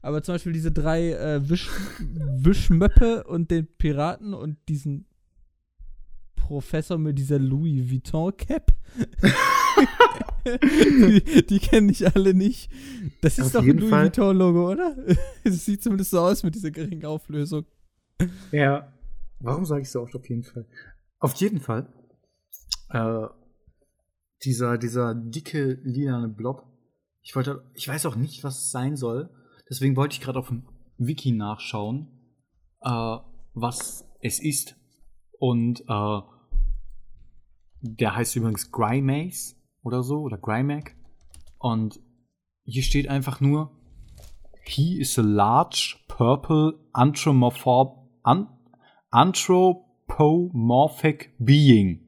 [0.00, 1.68] Aber zum Beispiel diese drei äh, Wisch
[2.36, 5.06] Wischmöppe und den Piraten und diesen
[6.36, 8.72] Professor mit dieser Louis Vuitton Cap.
[10.44, 12.70] die die kenne ich alle nicht.
[13.20, 14.04] Das ist Auf doch ein Louis Fall.
[14.04, 14.96] Vuitton Logo, oder?
[15.44, 17.64] Es sieht zumindest so aus mit dieser geringen Auflösung.
[18.50, 18.92] Ja.
[19.42, 20.66] Warum sage ich so oft auf jeden Fall?
[21.18, 21.92] Auf jeden Fall.
[22.90, 23.26] Äh,
[24.44, 26.64] dieser, dieser dicke lilane Blob.
[27.22, 29.30] Ich wollte, ich weiß auch nicht, was es sein soll.
[29.68, 32.08] Deswegen wollte ich gerade auf dem Wiki nachschauen,
[32.82, 33.16] äh,
[33.54, 34.76] was es ist.
[35.38, 36.20] Und äh,
[37.80, 40.94] der heißt übrigens Grimace oder so, oder Grymac.
[41.58, 41.98] Und
[42.64, 43.76] hier steht einfach nur,
[44.64, 47.66] He is a large purple anthropomorph
[48.22, 48.48] an
[49.12, 52.00] anthropomorphic being.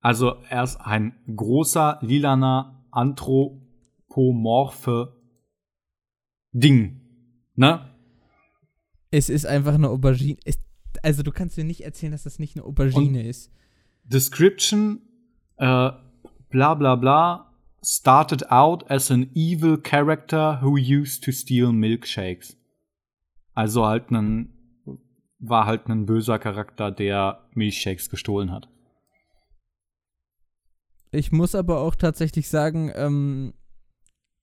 [0.00, 5.16] Also er ist ein großer, lilaner, anthropomorphe
[6.52, 7.00] Ding.
[7.56, 7.90] Ne?
[9.10, 10.38] Es ist einfach eine Aubergine.
[10.44, 10.58] Es,
[11.02, 13.50] also du kannst mir nicht erzählen, dass das nicht eine Aubergine Und- ist.
[14.04, 15.00] Description,
[15.56, 15.90] äh,
[16.50, 17.50] bla bla bla,
[17.82, 22.58] started out as an evil character who used to steal milkshakes.
[23.54, 24.52] Also halt ein,
[25.48, 28.68] war halt ein böser Charakter, der Milchshakes gestohlen hat.
[31.10, 33.54] Ich muss aber auch tatsächlich sagen, ähm,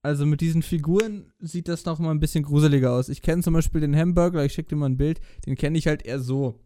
[0.04, 3.10] also mit diesen Figuren sieht das noch mal ein bisschen gruseliger aus.
[3.10, 5.88] Ich kenne zum Beispiel den Hamburger, ich schicke dir mal ein Bild, den kenne ich
[5.88, 6.60] halt eher so.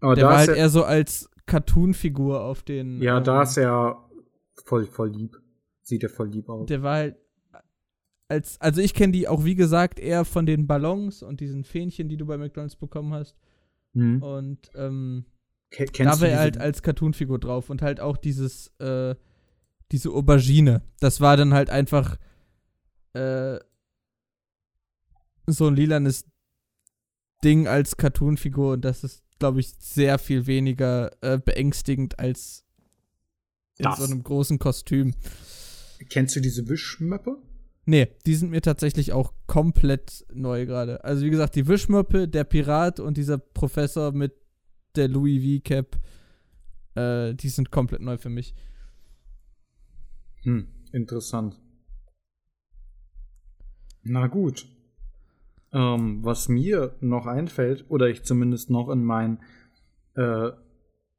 [0.00, 3.02] Aber Der war halt eher so als Cartoon-Figur auf den.
[3.02, 4.08] ja, ähm, da ist er
[4.64, 5.36] voll, voll lieb.
[5.82, 6.66] Sieht er voll lieb aus.
[6.66, 7.16] Der war halt.
[8.30, 12.10] Als, also ich kenne die auch, wie gesagt, eher von den Ballons und diesen Fähnchen,
[12.10, 13.34] die du bei McDonalds bekommen hast.
[13.98, 14.22] Hm.
[14.22, 15.24] Und ähm,
[15.70, 19.14] Ke- da war er halt als Cartoon-Figur drauf und halt auch dieses, äh,
[19.92, 20.82] diese Aubergine.
[21.00, 22.16] Das war dann halt einfach
[23.14, 23.58] äh,
[25.46, 26.24] so ein lilanes
[27.44, 32.64] Ding als Cartoon-Figur und das ist, glaube ich, sehr viel weniger äh, beängstigend als
[33.78, 33.98] in Das.
[33.98, 35.14] so einem großen Kostüm.
[36.08, 37.40] kennst du diese Wischmöppe?
[37.88, 41.02] Nee, die sind mir tatsächlich auch komplett neu gerade.
[41.04, 44.34] Also wie gesagt, die Wischmöppe, der Pirat und dieser Professor mit
[44.94, 45.96] der Louis V Cap,
[46.96, 48.54] äh, die sind komplett neu für mich.
[50.42, 51.58] Hm, interessant.
[54.02, 54.66] Na gut.
[55.72, 59.38] Ähm, was mir noch einfällt, oder ich zumindest noch in meinen
[60.14, 60.50] äh,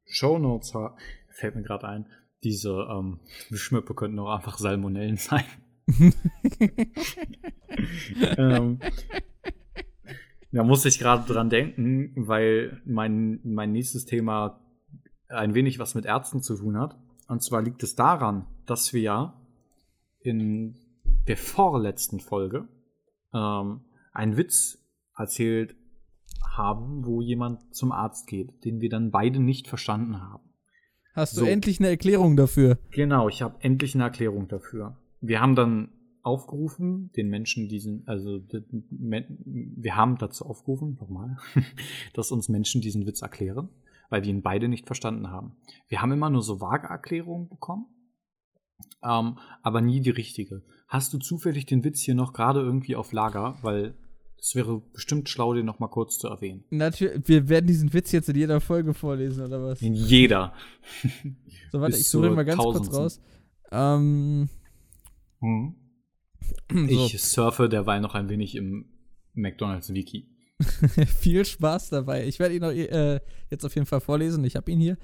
[0.04, 0.96] Shownotes habe,
[1.30, 2.06] fällt mir gerade ein,
[2.44, 3.18] diese ähm,
[3.50, 5.42] Schmöppe könnten auch einfach Salmonellen sein.
[8.36, 8.78] ähm,
[10.52, 14.60] da muss ich gerade dran denken, weil mein, mein nächstes Thema
[15.28, 16.98] ein wenig was mit Ärzten zu tun hat.
[17.28, 19.40] Und zwar liegt es daran, dass wir ja
[20.20, 20.76] in
[21.28, 22.68] der vorletzten Folge
[23.32, 24.84] ähm, einen Witz
[25.16, 25.76] erzählt
[26.56, 30.50] haben, wo jemand zum Arzt geht, den wir dann beide nicht verstanden haben.
[31.14, 31.46] Hast du So.
[31.46, 32.78] endlich eine Erklärung dafür?
[32.90, 34.96] Genau, ich habe endlich eine Erklärung dafür.
[35.20, 35.90] Wir haben dann
[36.22, 38.40] aufgerufen, den Menschen diesen, also
[38.90, 41.38] wir haben dazu aufgerufen, nochmal,
[42.14, 43.70] dass uns Menschen diesen Witz erklären,
[44.10, 45.56] weil wir ihn beide nicht verstanden haben.
[45.88, 47.86] Wir haben immer nur so vage Erklärungen bekommen,
[49.02, 50.62] ähm, aber nie die richtige.
[50.88, 53.94] Hast du zufällig den Witz hier noch gerade irgendwie auf Lager, weil
[54.38, 56.64] es wäre bestimmt schlau, den noch mal kurz zu erwähnen.
[56.70, 59.82] Natürlich, wir werden diesen Witz jetzt in jeder Folge vorlesen, oder was?
[59.82, 60.54] In jeder.
[61.70, 63.20] So, warte, bis ich suche ihn mal ganz kurz raus.
[63.70, 64.48] Ähm,
[65.40, 65.74] Mhm.
[66.70, 68.86] so, Ich surfe derweil noch ein wenig im
[69.34, 70.28] McDonalds-Wiki.
[71.18, 72.26] viel Spaß dabei.
[72.26, 74.44] Ich werde ihn noch, äh, jetzt auf jeden Fall vorlesen.
[74.44, 74.98] Ich habe ihn hier.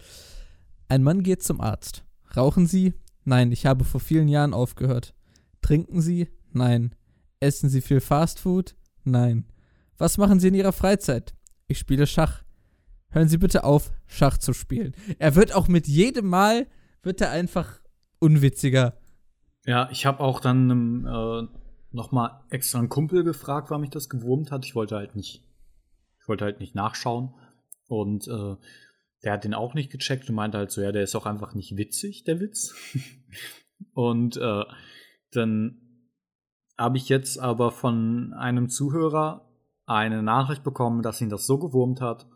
[0.88, 2.04] Ein Mann geht zum Arzt.
[2.36, 2.94] Rauchen Sie?
[3.24, 5.14] Nein, ich habe vor vielen Jahren aufgehört.
[5.62, 6.28] Trinken Sie?
[6.52, 6.94] Nein.
[7.40, 8.76] Essen Sie viel Fastfood?
[9.04, 9.46] Nein.
[9.98, 11.34] Was machen Sie in Ihrer Freizeit?
[11.66, 12.44] Ich spiele Schach.
[13.08, 14.94] Hören Sie bitte auf, Schach zu spielen.
[15.18, 16.66] Er wird auch mit jedem Mal,
[17.02, 17.80] wird er einfach
[18.18, 18.98] unwitziger.
[19.66, 21.48] Ja, ich habe auch dann ähm, äh,
[21.90, 24.64] noch mal extra einen Kumpel gefragt, warum mich das gewurmt hat.
[24.64, 25.44] Ich wollte halt nicht,
[26.20, 27.34] ich wollte halt nicht nachschauen
[27.88, 28.56] und äh,
[29.24, 31.54] der hat den auch nicht gecheckt und meinte halt so, ja, der ist auch einfach
[31.54, 32.74] nicht witzig, der Witz.
[33.92, 34.64] und äh,
[35.32, 35.80] dann
[36.78, 39.50] habe ich jetzt aber von einem Zuhörer
[39.86, 42.26] eine Nachricht bekommen, dass ihn das so gewurmt hat,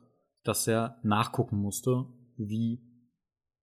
[0.42, 2.80] dass er nachgucken musste, wie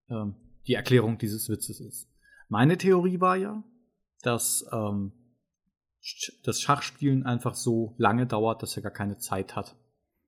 [0.09, 0.35] ähm,
[0.67, 2.09] die Erklärung dieses Witzes ist.
[2.49, 3.63] Meine Theorie war ja,
[4.21, 5.11] dass ähm,
[6.43, 9.75] das Schachspielen einfach so lange dauert, dass er gar keine Zeit hat,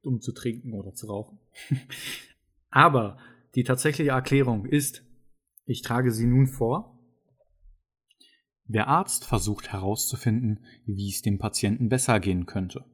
[0.02, 1.40] um zu trinken oder zu rauchen.
[2.70, 3.18] Aber
[3.56, 5.04] die tatsächliche Erklärung ist,
[5.66, 7.00] ich trage sie nun vor.
[8.66, 12.86] Der Arzt versucht herauszufinden, wie es dem Patienten besser gehen könnte.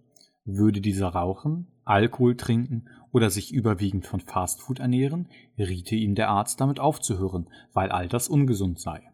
[0.45, 6.61] Würde dieser rauchen, Alkohol trinken oder sich überwiegend von Fastfood ernähren, riete ihm der Arzt
[6.61, 9.11] damit aufzuhören, weil all das ungesund sei.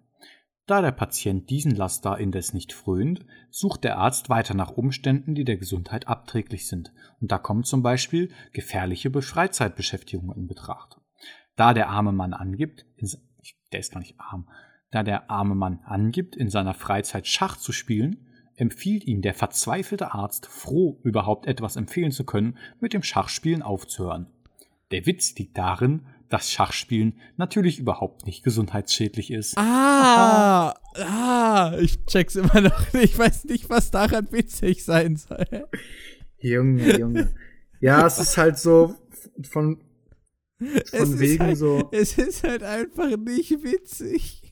[0.67, 5.43] Da der Patient diesen Laster indes nicht frönt, sucht der Arzt weiter nach Umständen, die
[5.43, 10.97] der Gesundheit abträglich sind, und da kommen zum Beispiel gefährliche Be- Freizeitbeschäftigungen in Betracht.
[11.55, 12.85] Da der arme Mann angibt,
[13.71, 14.47] der ist gar nicht arm,
[14.91, 20.13] da der arme Mann angibt, in seiner Freizeit Schach zu spielen, empfiehlt ihm der verzweifelte
[20.13, 24.27] Arzt, froh überhaupt etwas empfehlen zu können, mit dem Schachspielen aufzuhören.
[24.91, 29.57] Der Witz liegt darin, dass Schachspielen natürlich überhaupt nicht gesundheitsschädlich ist.
[29.57, 32.93] Ah, ah, ich check's immer noch.
[32.93, 35.67] Ich weiß nicht, was daran witzig sein soll.
[36.39, 37.35] Junge, Junge.
[37.79, 38.95] Ja, es ist halt so
[39.43, 39.81] von
[40.85, 41.89] Von wegen halt, so.
[41.91, 44.51] Es ist halt einfach nicht witzig.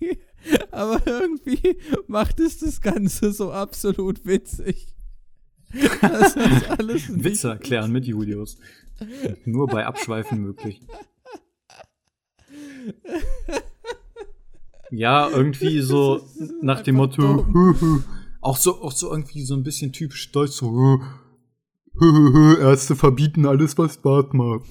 [0.71, 4.95] Aber irgendwie macht es das Ganze so absolut witzig.
[6.01, 8.57] Das ist alles Witze erklären mit Julius.
[9.45, 10.81] Nur bei Abschweifen möglich.
[14.91, 16.21] Ja, irgendwie so
[16.61, 17.45] nach dem Motto,
[18.41, 20.99] auch so, auch so irgendwie so ein bisschen typisch deutsch, so,
[22.59, 24.65] Ärzte verbieten alles, was Bart macht.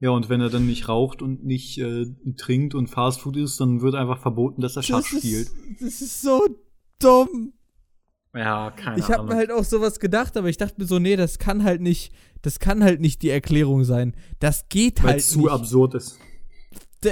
[0.00, 3.80] Ja, und wenn er dann nicht raucht und nicht äh, trinkt und Fastfood isst, dann
[3.80, 5.50] wird einfach verboten, dass er Schach das spielt.
[5.80, 6.46] das ist so
[7.00, 7.52] dumm.
[8.32, 9.28] Ja, keine ich hab Ahnung.
[9.30, 12.12] mir halt auch sowas gedacht, aber ich dachte mir so, nee, das kann halt nicht,
[12.42, 14.14] das kann halt nicht die Erklärung sein.
[14.38, 15.50] Das geht Weil halt es zu nicht.
[15.50, 16.18] absurd ist.
[17.02, 17.10] D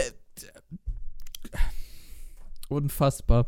[2.69, 3.47] Unfassbar.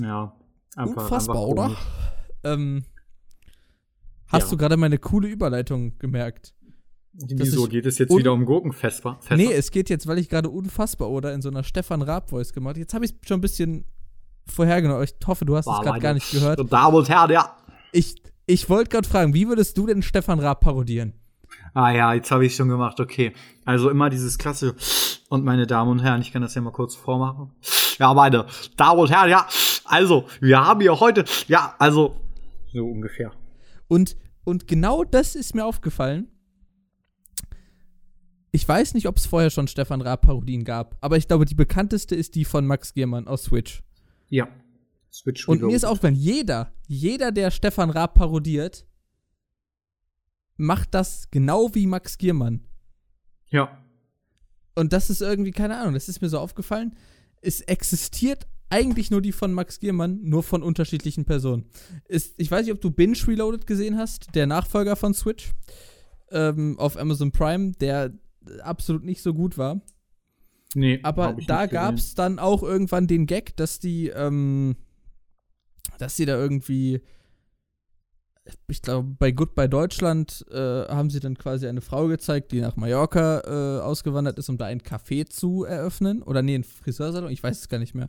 [0.00, 0.34] Ja.
[0.76, 1.76] Einfach, Unfassbar, einfach oder?
[2.44, 2.84] Ähm,
[4.28, 4.50] hast Ja.
[4.50, 6.54] du gerade meine coole Überleitung gemerkt?
[7.12, 9.18] Wieso geht es jetzt wieder um Gurkenfesper?
[9.20, 9.36] Fässer?
[9.36, 12.78] Nee, es geht jetzt, weil ich gerade unfassbar oder in so einer Stefan Raab-Voice gemacht.
[12.78, 13.84] Jetzt habe ich schon ein bisschen
[14.46, 15.04] vorhergenommen.
[15.04, 16.72] Ich hoffe, du hast es gerade gar nicht gehört.
[16.72, 17.54] Damen und Herren, ja.
[17.92, 21.12] Ich, ich wollte gerade fragen, wie würdest du denn Stefan Raab parodieren?
[21.74, 23.34] Ah ja, jetzt habe ich schon gemacht, okay.
[23.66, 24.74] Also immer dieses klasse
[25.32, 27.52] und meine Damen und Herren, ich kann das ja mal kurz vormachen.
[27.98, 28.44] Ja, meine
[28.76, 29.48] Damen und Herren, ja,
[29.84, 32.20] also, wir haben hier heute, ja, also,
[32.70, 33.32] so ungefähr.
[33.88, 34.14] Und,
[34.44, 36.28] und genau das ist mir aufgefallen.
[38.50, 42.14] Ich weiß nicht, ob es vorher schon Stefan Raab-Parodien gab, aber ich glaube, die bekannteste
[42.14, 43.82] ist die von Max Giermann aus Switch.
[44.28, 44.48] Ja.
[45.10, 48.86] Switch Und mir ist aufgefallen, jeder, jeder, der Stefan Raab parodiert,
[50.58, 52.68] macht das genau wie Max Giermann.
[53.48, 53.81] Ja.
[54.74, 56.94] Und das ist irgendwie, keine Ahnung, das ist mir so aufgefallen.
[57.40, 61.66] Es existiert eigentlich nur die von Max Giermann, nur von unterschiedlichen Personen.
[62.08, 65.52] Ist, ich weiß nicht, ob du Binge Reloaded gesehen hast, der Nachfolger von Switch
[66.30, 68.12] ähm, auf Amazon Prime, der
[68.62, 69.82] absolut nicht so gut war.
[70.74, 74.76] Nee, Aber da gab es dann auch irgendwann den Gag, dass die, ähm,
[75.98, 77.02] dass die da irgendwie,
[78.66, 82.76] ich glaube, bei Goodbye Deutschland äh, haben sie dann quasi eine Frau gezeigt, die nach
[82.76, 86.22] Mallorca äh, ausgewandert ist, um da ein Café zu eröffnen.
[86.22, 88.08] Oder nee, ein Friseursalon, ich weiß es gar nicht mehr.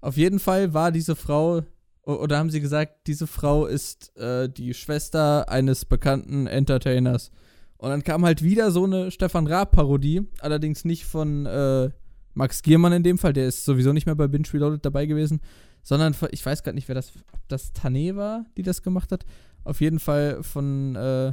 [0.00, 1.62] Auf jeden Fall war diese Frau,
[2.02, 7.30] oder haben sie gesagt, diese Frau ist äh, die Schwester eines bekannten Entertainers.
[7.76, 11.90] Und dann kam halt wieder so eine Stefan Raab-Parodie, allerdings nicht von äh,
[12.34, 15.40] Max Giermann in dem Fall, der ist sowieso nicht mehr bei Binge Reloaded dabei gewesen,
[15.88, 19.24] sondern ich weiß gerade nicht, wer das, ob das Tane war, die das gemacht hat.
[19.64, 21.32] Auf jeden Fall von, äh,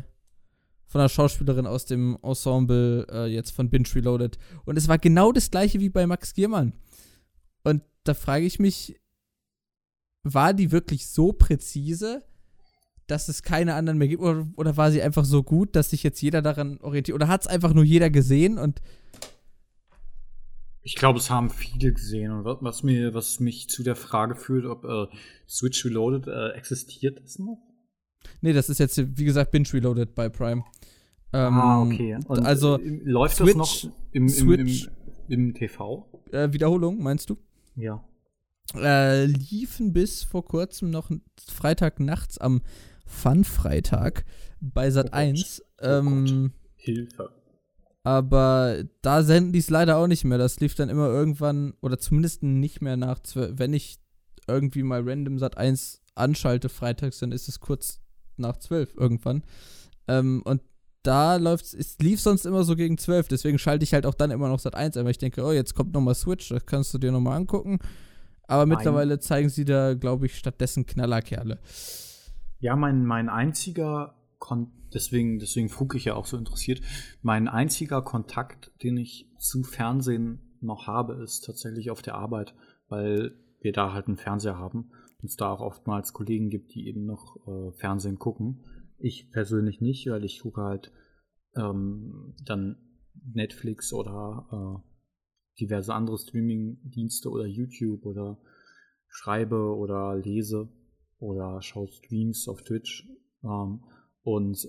[0.86, 4.38] von einer Schauspielerin aus dem Ensemble, äh, jetzt von Binge Reloaded.
[4.64, 6.72] Und es war genau das gleiche wie bei Max Giermann.
[7.66, 8.96] Und da frage ich mich,
[10.24, 12.24] war die wirklich so präzise,
[13.08, 14.24] dass es keine anderen mehr gibt?
[14.24, 17.16] Oder, oder war sie einfach so gut, dass sich jetzt jeder daran orientiert?
[17.16, 18.80] Oder hat es einfach nur jeder gesehen und
[20.86, 22.32] Ich glaube, es haben viele gesehen.
[22.32, 25.08] Und was, mir, was mich zu der Frage führt, ob äh,
[25.50, 27.58] Switch Reloaded äh, existiert das noch?
[28.42, 30.64] Nee, das ist jetzt, wie gesagt, Binge Reloaded bei Prime.
[31.34, 32.20] Ähm, ah, okay.
[32.28, 34.88] Und, also, äh, läuft Switch- das noch im, im, im,
[35.28, 36.08] im TV?
[36.32, 37.38] Äh, Wiederholung, meinst du?
[37.76, 38.08] Ja.
[38.76, 41.10] Äh, liefen bis vor kurzem noch
[41.52, 42.62] Freitag nachts am
[43.08, 44.24] Fun-Freitag
[44.62, 45.64] bei Sat 1.
[45.82, 47.32] Oh ähm, Hilfe.
[48.06, 50.38] Aber da senden die es leider auch nicht mehr.
[50.38, 53.58] Das lief dann immer irgendwann, oder zumindest nicht mehr nach 12.
[53.58, 53.98] Wenn ich
[54.48, 58.00] irgendwie mal random Sat 1 anschalte freitags, dann ist es kurz
[58.38, 59.44] nach 12 irgendwann.
[60.08, 60.62] Ähm, und
[61.02, 64.30] da läuft's, es lief sonst immer so gegen 12, deswegen schalte ich halt auch dann
[64.30, 66.94] immer noch Sat 1 ein, weil ich denke, oh, jetzt kommt nochmal Switch, das kannst
[66.94, 67.80] du dir nochmal angucken.
[68.48, 68.78] Aber Nein.
[68.78, 71.58] mittlerweile zeigen sie da, glaube ich, stattdessen Knallerkerle.
[72.60, 76.82] Ja, mein, mein einziger, Kon deswegen, deswegen frug ich ja auch so interessiert,
[77.22, 82.56] mein einziger Kontakt, den ich zu Fernsehen noch habe, ist tatsächlich auf der Arbeit,
[82.88, 84.92] weil wir da halt einen Fernseher haben
[85.22, 88.64] und es da auch oftmals Kollegen gibt, die eben noch äh, Fernsehen gucken.
[88.98, 90.92] Ich persönlich nicht, weil ich gucke halt
[91.56, 92.78] ähm, dann
[93.34, 98.40] Netflix oder äh, diverse andere Streaming-Dienste oder YouTube oder
[99.08, 100.70] schreibe oder lese
[101.18, 103.08] oder schaue Streams auf Twitch.
[103.44, 103.84] Ähm,
[104.24, 104.68] und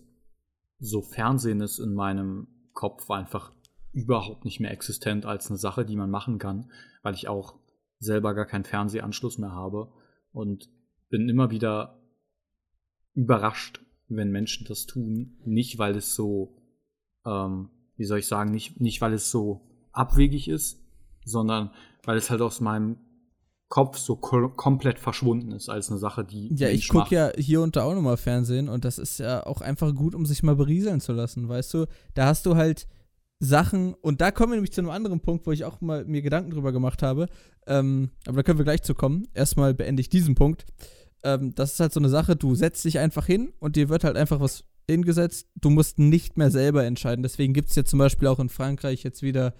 [0.78, 3.52] so Fernsehen ist in meinem Kopf einfach
[3.92, 6.70] überhaupt nicht mehr existent als eine Sache, die man machen kann,
[7.02, 7.58] weil ich auch
[7.98, 9.92] selber gar keinen Fernsehanschluss mehr habe
[10.32, 10.68] und
[11.08, 11.98] bin immer wieder
[13.14, 15.38] überrascht, wenn Menschen das tun.
[15.44, 16.62] Nicht, weil es so,
[17.24, 20.78] ähm, wie soll ich sagen, nicht, nicht weil es so abwegig ist,
[21.24, 21.70] sondern
[22.04, 22.98] weil es halt aus meinem
[23.68, 27.62] Kopf so ko komplett verschwunden ist als eine Sache, die Ja, ich gucke ja hier
[27.62, 30.54] und da auch nochmal Fernsehen und das ist ja auch einfach gut, um sich mal
[30.54, 31.86] berieseln zu lassen, weißt du?
[32.14, 32.86] Da hast du halt
[33.38, 36.22] Sachen, und da kommen wir nämlich zu einem anderen Punkt, wo ich auch mal mir
[36.22, 37.28] Gedanken drüber gemacht habe.
[37.66, 39.28] Ähm, aber da können wir gleich zu kommen.
[39.34, 40.64] Erstmal beende ich diesen Punkt.
[41.22, 44.04] Ähm, das ist halt so eine Sache, du setzt dich einfach hin und dir wird
[44.04, 45.48] halt einfach was hingesetzt.
[45.56, 47.22] Du musst nicht mehr selber entscheiden.
[47.22, 49.54] Deswegen gibt es ja zum Beispiel auch in Frankreich jetzt wieder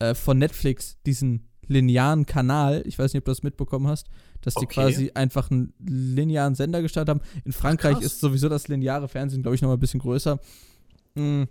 [0.00, 2.82] äh, von Netflix diesen linearen Kanal.
[2.86, 4.08] Ich weiß nicht, ob du das mitbekommen hast,
[4.40, 4.74] dass die okay.
[4.74, 7.20] quasi einfach einen linearen Sender gestartet haben.
[7.44, 10.38] In Frankreich Ach, ist sowieso das lineare Fernsehen, glaube ich, noch mal ein bisschen größer.
[11.14, 11.48] Mhm.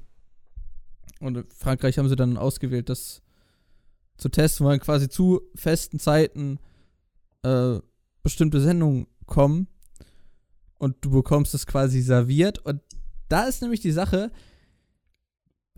[1.20, 3.22] Und in Frankreich haben sie dann ausgewählt, das
[4.18, 6.60] zu testen, weil quasi zu festen Zeiten
[7.44, 7.80] äh,
[8.22, 9.68] bestimmte Sendungen kommen
[10.78, 12.60] und du bekommst es quasi serviert.
[12.60, 12.82] Und
[13.30, 14.32] da ist nämlich die Sache,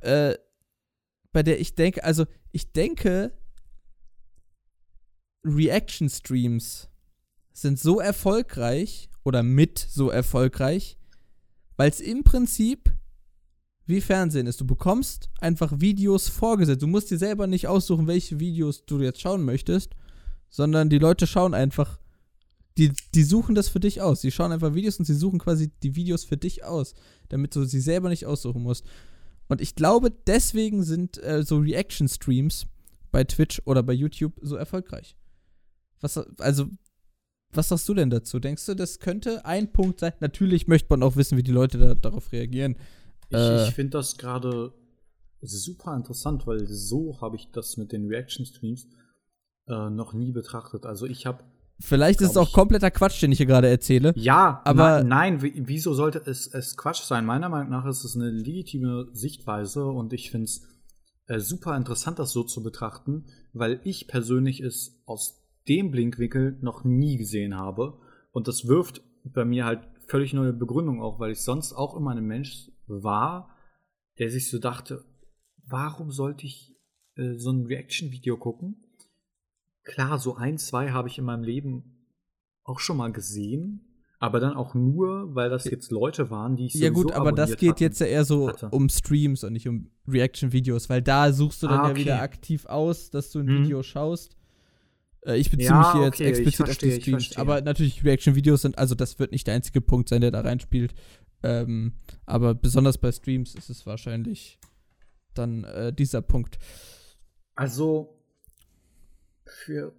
[0.01, 0.35] äh,
[1.31, 3.33] bei der ich denke, also ich denke,
[5.45, 6.89] Reaction-Streams
[7.53, 10.97] sind so erfolgreich oder mit so erfolgreich,
[11.77, 12.93] weil es im Prinzip
[13.85, 14.59] wie Fernsehen ist.
[14.59, 16.81] Du bekommst einfach Videos vorgesetzt.
[16.81, 19.91] Du musst dir selber nicht aussuchen, welche Videos du jetzt schauen möchtest,
[20.49, 21.99] sondern die Leute schauen einfach,
[22.77, 24.21] die, die suchen das für dich aus.
[24.21, 26.93] Sie schauen einfach Videos und sie suchen quasi die Videos für dich aus,
[27.29, 28.85] damit du sie selber nicht aussuchen musst.
[29.47, 32.65] Und ich glaube, deswegen sind äh, so Reaction-Streams
[33.11, 35.15] bei Twitch oder bei YouTube so erfolgreich.
[36.01, 36.67] Was, also,
[37.51, 38.39] was sagst du denn dazu?
[38.39, 40.13] Denkst du, das könnte ein Punkt sein?
[40.19, 42.75] Natürlich möchte man auch wissen, wie die Leute da, darauf reagieren.
[43.29, 44.73] Ich, äh, ich finde das gerade
[45.41, 48.87] super interessant, weil so habe ich das mit den Reaction-Streams
[49.67, 50.85] äh, noch nie betrachtet.
[50.85, 51.43] Also ich habe
[51.79, 54.13] Vielleicht ist es auch kompletter Quatsch, den ich hier gerade erzähle.
[54.15, 57.25] Ja, aber na, nein, wieso sollte es, es Quatsch sein?
[57.25, 60.61] Meiner Meinung nach ist es eine legitime Sichtweise und ich finde es
[61.27, 66.83] äh, super interessant, das so zu betrachten, weil ich persönlich es aus dem Blinkwinkel noch
[66.83, 67.99] nie gesehen habe
[68.31, 72.11] und das wirft bei mir halt völlig neue Begründung auch, weil ich sonst auch immer
[72.11, 73.55] ein Mensch war,
[74.19, 75.03] der sich so dachte,
[75.67, 76.75] warum sollte ich
[77.15, 78.83] äh, so ein Reaction-Video gucken?
[79.83, 82.07] Klar, so ein, zwei habe ich in meinem Leben
[82.63, 86.73] auch schon mal gesehen, aber dann auch nur, weil das jetzt Leute waren, die ich
[86.75, 88.69] Ja gut, aber das geht hatten, jetzt ja eher so hatte.
[88.69, 91.91] um Streams und nicht um Reaction-Videos, weil da suchst du dann ah, okay.
[91.91, 93.63] ja wieder aktiv aus, dass du ein hm.
[93.63, 94.35] Video schaust.
[95.25, 97.37] Äh, ich beziehe ja, mich hier jetzt okay, explizit verstehe, auf die Streams.
[97.37, 100.93] Aber natürlich, Reaction-Videos sind, also das wird nicht der einzige Punkt sein, der da reinspielt.
[101.43, 101.93] Ähm,
[102.25, 104.59] aber besonders bei Streams ist es wahrscheinlich
[105.33, 106.57] dann äh, dieser Punkt.
[107.55, 108.21] Also
[109.45, 109.93] für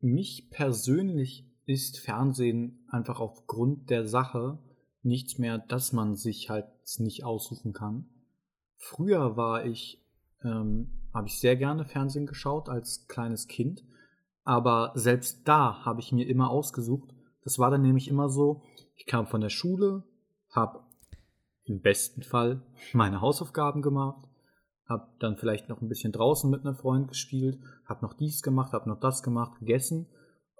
[0.00, 4.58] mich persönlich ist Fernsehen einfach aufgrund der Sache
[5.02, 6.66] nichts mehr, dass man sich halt
[6.98, 8.08] nicht aussuchen kann.
[8.76, 10.02] Früher war ich,
[10.42, 13.84] ähm, habe ich sehr gerne Fernsehen geschaut als kleines Kind,
[14.44, 17.14] aber selbst da habe ich mir immer ausgesucht.
[17.42, 18.62] Das war dann nämlich immer so,
[18.96, 20.04] ich kam von der Schule,
[20.50, 20.80] habe
[21.64, 24.28] im besten Fall meine Hausaufgaben gemacht,
[24.86, 28.72] habe dann vielleicht noch ein bisschen draußen mit einem Freund gespielt, habe noch dies gemacht,
[28.72, 30.08] habe noch das gemacht, gegessen.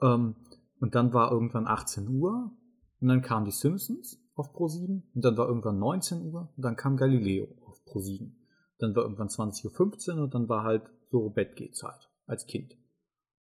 [0.01, 0.37] Ähm,
[0.81, 2.53] und dann war irgendwann 18 Uhr
[3.01, 6.63] und dann kamen die Simpsons auf Pro 7 und dann war irgendwann 19 Uhr und
[6.63, 8.40] dann kam Galileo auf Pro 7.
[8.81, 12.77] Dann war irgendwann 20.15 Uhr und dann war halt so Bettgehzeit als Kind.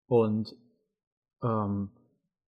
[0.08, 0.56] Und
[1.42, 1.92] ähm,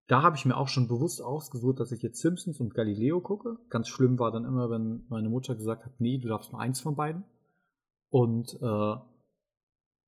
[0.07, 3.57] da habe ich mir auch schon bewusst ausgesucht, dass ich jetzt Simpsons und Galileo gucke.
[3.69, 6.81] Ganz schlimm war dann immer, wenn meine Mutter gesagt hat, nee, du darfst nur eins
[6.81, 7.23] von beiden.
[8.09, 8.95] Und äh,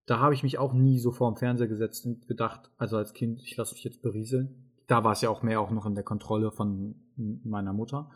[0.06, 3.14] da habe ich mich auch nie so vor dem Fernseher gesetzt und gedacht, also als
[3.14, 4.74] Kind, ich lasse mich jetzt berieseln.
[4.88, 8.12] Da war es ja auch mehr auch noch in der Kontrolle von meiner Mutter.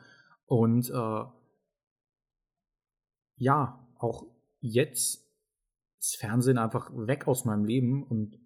[0.45, 1.24] Und äh,
[3.38, 4.26] ja, auch
[4.68, 5.26] jetzt
[5.99, 8.39] ist Fernsehen einfach weg aus meinem Leben und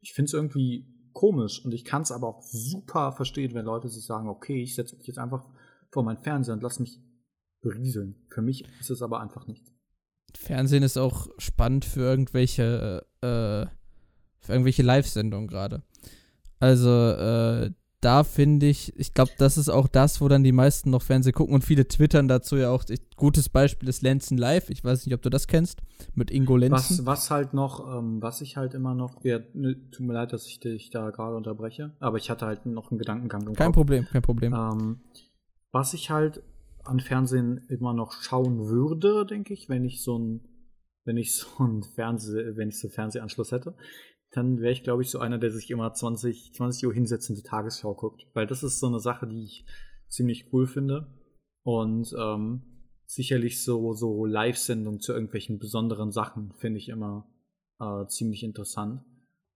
[0.00, 3.88] ich finde es irgendwie komisch und ich kann es aber auch super verstehen, wenn Leute
[3.88, 5.44] sich sagen, okay, ich setze mich jetzt einfach
[5.90, 7.00] vor meinen Fernseher und lass mich
[7.60, 8.14] berieseln.
[8.28, 9.66] Für mich ist es aber einfach nicht.
[10.34, 13.66] Fernsehen ist auch spannend für irgendwelche, äh,
[14.38, 15.82] für irgendwelche Live-Sendungen gerade.
[16.60, 20.90] Also, äh, da finde ich, ich glaube, das ist auch das, wo dann die meisten
[20.90, 22.84] noch Fernsehen gucken und viele twittern dazu ja auch.
[22.88, 24.70] Ich, gutes Beispiel ist Lenzen Live.
[24.70, 25.80] Ich weiß nicht, ob du das kennst,
[26.14, 26.98] mit Ingo Lenzen.
[26.98, 30.32] Was, was halt noch, ähm, was ich halt immer noch, ja, ne, tut mir leid,
[30.32, 33.66] dass ich dich da gerade unterbreche, aber ich hatte halt noch einen Gedankengang im Kein
[33.66, 33.74] Kopf.
[33.74, 34.54] Problem, kein Problem.
[34.54, 35.00] Ähm,
[35.72, 36.42] was ich halt
[36.84, 40.40] an Fernsehen immer noch schauen würde, denke ich, wenn ich so ein,
[41.04, 43.74] wenn ich so ein Fernseh, wenn ich so einen Fernsehanschluss hätte,
[44.30, 47.36] dann wäre ich, glaube ich, so einer, der sich immer 20, 20 Uhr hinsetzt und
[47.36, 48.26] die Tagesschau guckt.
[48.34, 49.64] Weil das ist so eine Sache, die ich
[50.08, 51.06] ziemlich cool finde.
[51.62, 52.62] Und ähm,
[53.06, 57.26] sicherlich so, so Live-Sendungen zu irgendwelchen besonderen Sachen finde ich immer
[57.80, 59.02] äh, ziemlich interessant.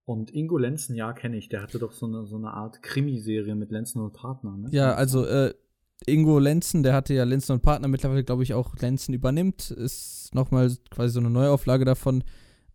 [0.05, 1.49] Und Ingo Lenzen, ja, kenne ich.
[1.49, 4.57] Der hatte doch so eine, so eine Art Krimiserie mit Lenzen und Partner.
[4.57, 4.69] Ne?
[4.71, 5.53] Ja, also äh,
[6.05, 10.33] Ingo Lenzen, der hatte ja Lenzen und Partner, mittlerweile glaube ich auch Lenzen übernimmt, ist
[10.33, 12.23] nochmal quasi so eine Neuauflage davon.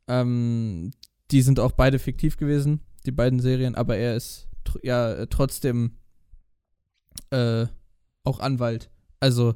[0.07, 0.93] Ähm,
[1.31, 5.93] die sind auch beide fiktiv gewesen, die beiden Serien, aber er ist tr ja trotzdem
[7.31, 7.67] äh,
[8.25, 8.91] auch Anwalt.
[9.21, 9.55] Also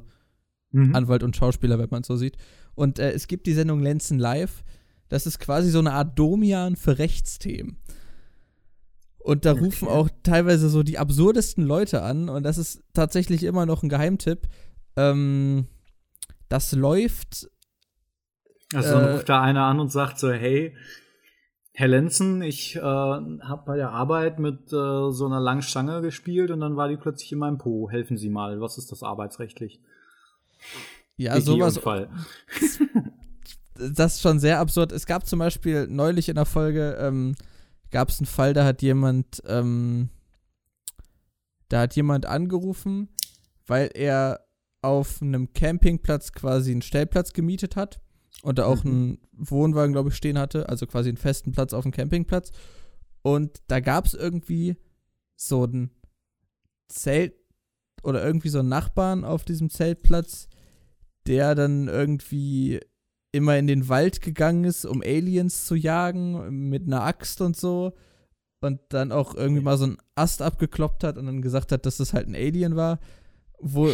[0.71, 0.95] mhm.
[0.95, 2.37] Anwalt und Schauspieler, wenn man es so sieht.
[2.75, 4.63] Und äh, es gibt die Sendung Lenzen Live.
[5.09, 7.77] Das ist quasi so eine Art Domian für Rechtsthemen.
[9.19, 9.61] Und da okay.
[9.61, 12.29] rufen auch teilweise so die absurdesten Leute an.
[12.29, 14.47] Und das ist tatsächlich immer noch ein Geheimtipp.
[14.97, 15.67] Ähm,
[16.49, 17.49] das läuft.
[18.73, 20.75] Also dann äh, ruft da einer an und sagt so, hey,
[21.75, 26.51] Herr Lenzen, ich äh, habe bei der Arbeit mit äh, so einer langen Stange gespielt
[26.51, 27.89] und dann war die plötzlich in meinem Po.
[27.89, 29.81] Helfen Sie mal, was ist das arbeitsrechtlich?
[31.17, 31.79] Ja, sowas.
[33.73, 34.91] das ist schon sehr absurd.
[34.91, 37.35] Es gab zum Beispiel neulich in der Folge, ähm,
[37.89, 40.09] gab es einen Fall, da hat jemand, ähm,
[41.69, 43.09] da hat jemand angerufen,
[43.65, 44.45] weil er
[44.83, 47.99] auf einem Campingplatz quasi einen Stellplatz gemietet hat
[48.41, 48.91] und da auch mhm.
[48.91, 52.51] einen Wohnwagen, glaube ich, stehen hatte, also quasi einen festen Platz auf dem Campingplatz.
[53.21, 54.75] Und da gab es irgendwie
[55.35, 55.91] so ein
[56.89, 57.35] Zelt
[58.03, 60.49] oder irgendwie so einen Nachbarn auf diesem Zeltplatz,
[61.25, 62.81] der dann irgendwie
[63.31, 67.93] immer in den Wald gegangen ist, um Aliens zu jagen, mit einer Axt und so.
[68.61, 71.97] Und dann auch irgendwie mal so einen Ast abgekloppt hat und dann gesagt hat, dass
[71.97, 72.99] das halt ein Alien war.
[73.65, 73.89] Wo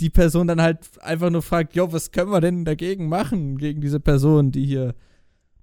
[0.00, 3.80] die Person dann halt einfach nur fragt, jo, was können wir denn dagegen machen, gegen
[3.80, 4.94] diese Person, die hier.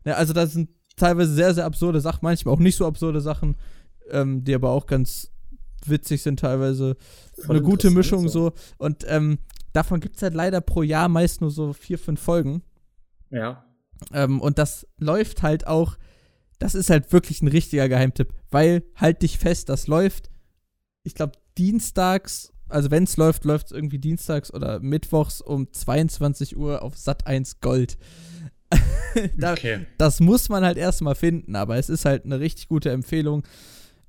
[0.04, 3.56] Ja, also das sind teilweise sehr, sehr absurde Sachen, manchmal auch nicht so absurde Sachen,
[4.10, 5.32] ähm, die aber auch ganz
[5.86, 6.98] witzig sind teilweise.
[7.36, 8.54] Voll Eine gute Mischung so.
[8.78, 9.40] Und ähm,
[9.74, 12.64] davon gibt es halt leider pro Jahr meist nur so vier, fünf Folgen.
[13.30, 13.66] Ja.
[14.14, 15.98] Ähm, und das läuft halt auch,
[16.60, 20.30] das ist halt wirklich ein richtiger Geheimtipp, weil halt dich fest, das läuft,
[21.04, 26.58] ich glaube, dienstags, also wenn es läuft, läuft es irgendwie dienstags oder mittwochs um 22
[26.58, 27.98] Uhr auf Sat 1 Gold.
[29.38, 29.86] da, okay.
[29.98, 33.44] Das muss man halt erstmal finden, aber es ist halt eine richtig gute Empfehlung.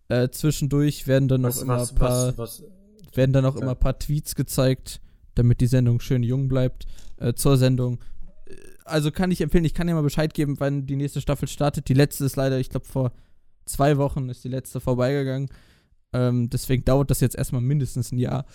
[0.08, 2.64] Äh, zwischendurch werden dann noch was, immer was, paar, was,
[3.14, 3.62] werden dann auch ja.
[3.62, 5.00] immer ein paar Tweets gezeigt,
[5.36, 6.86] damit die Sendung schön jung bleibt.
[7.18, 8.00] Äh, zur Sendung
[8.84, 11.88] also kann ich empfehlen, ich kann dir mal Bescheid geben, wann die nächste Staffel startet.
[11.88, 13.12] Die letzte ist leider, ich glaube, vor
[13.64, 15.48] zwei Wochen ist die letzte vorbeigegangen.
[16.12, 18.46] Ähm, deswegen dauert das jetzt erstmal mindestens ein Jahr.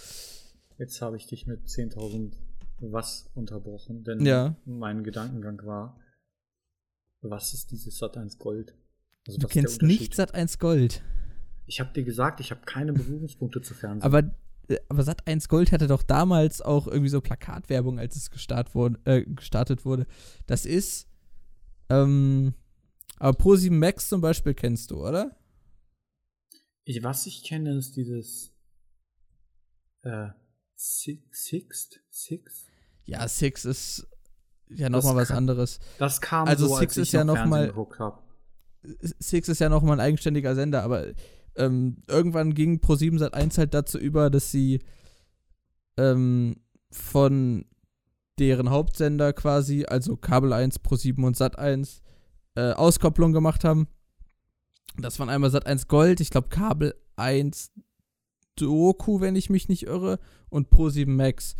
[0.78, 2.34] Jetzt habe ich dich mit 10.000
[2.80, 4.56] was unterbrochen, denn ja.
[4.66, 5.99] mein Gedankengang war,
[7.22, 8.74] was ist dieses Sat1 Gold?
[9.28, 11.04] Also, du kennst nicht Sat1 Gold.
[11.68, 14.02] Ich habe dir gesagt, ich habe keine Berührungspunkte zu Fernsehen.
[14.02, 14.32] Aber
[14.72, 18.74] äh, aber Sat 1 Gold hatte doch damals auch irgendwie so Plakatwerbung, als es gestart
[18.76, 20.06] wurde, äh, gestartet wurde.
[20.47, 21.08] Das ist,
[21.89, 22.54] ähm,
[23.18, 25.36] aber Pro7 Max zum Beispiel kennst du, oder?
[26.84, 28.54] Ich, was ich kenne, ist dieses
[30.04, 30.30] äh,
[30.76, 32.00] Six?
[32.10, 32.68] Six?
[33.06, 34.08] Ja, Six ist
[34.68, 35.80] ja nochmal was anderes.
[36.00, 37.74] Das kam also so, Six ist ja nochmal.
[39.20, 41.08] Six ist ja nochmal ein eigenständiger Sender, aber
[41.56, 44.80] ähm, irgendwann ging Pro7 Sat 1 halt dazu über, dass sie
[45.98, 46.56] ähm,
[46.90, 47.66] von
[48.40, 52.02] deren Hauptsender quasi, also Kabel 1, Pro7 und Sat 1,
[52.56, 53.88] äh, Auskopplung gemacht haben.
[54.98, 57.72] Das waren einmal Sat 1 Gold, ich glaube Kabel 1
[58.56, 60.20] Doku, wenn ich mich nicht irre,
[60.50, 61.56] und Pro7 Max.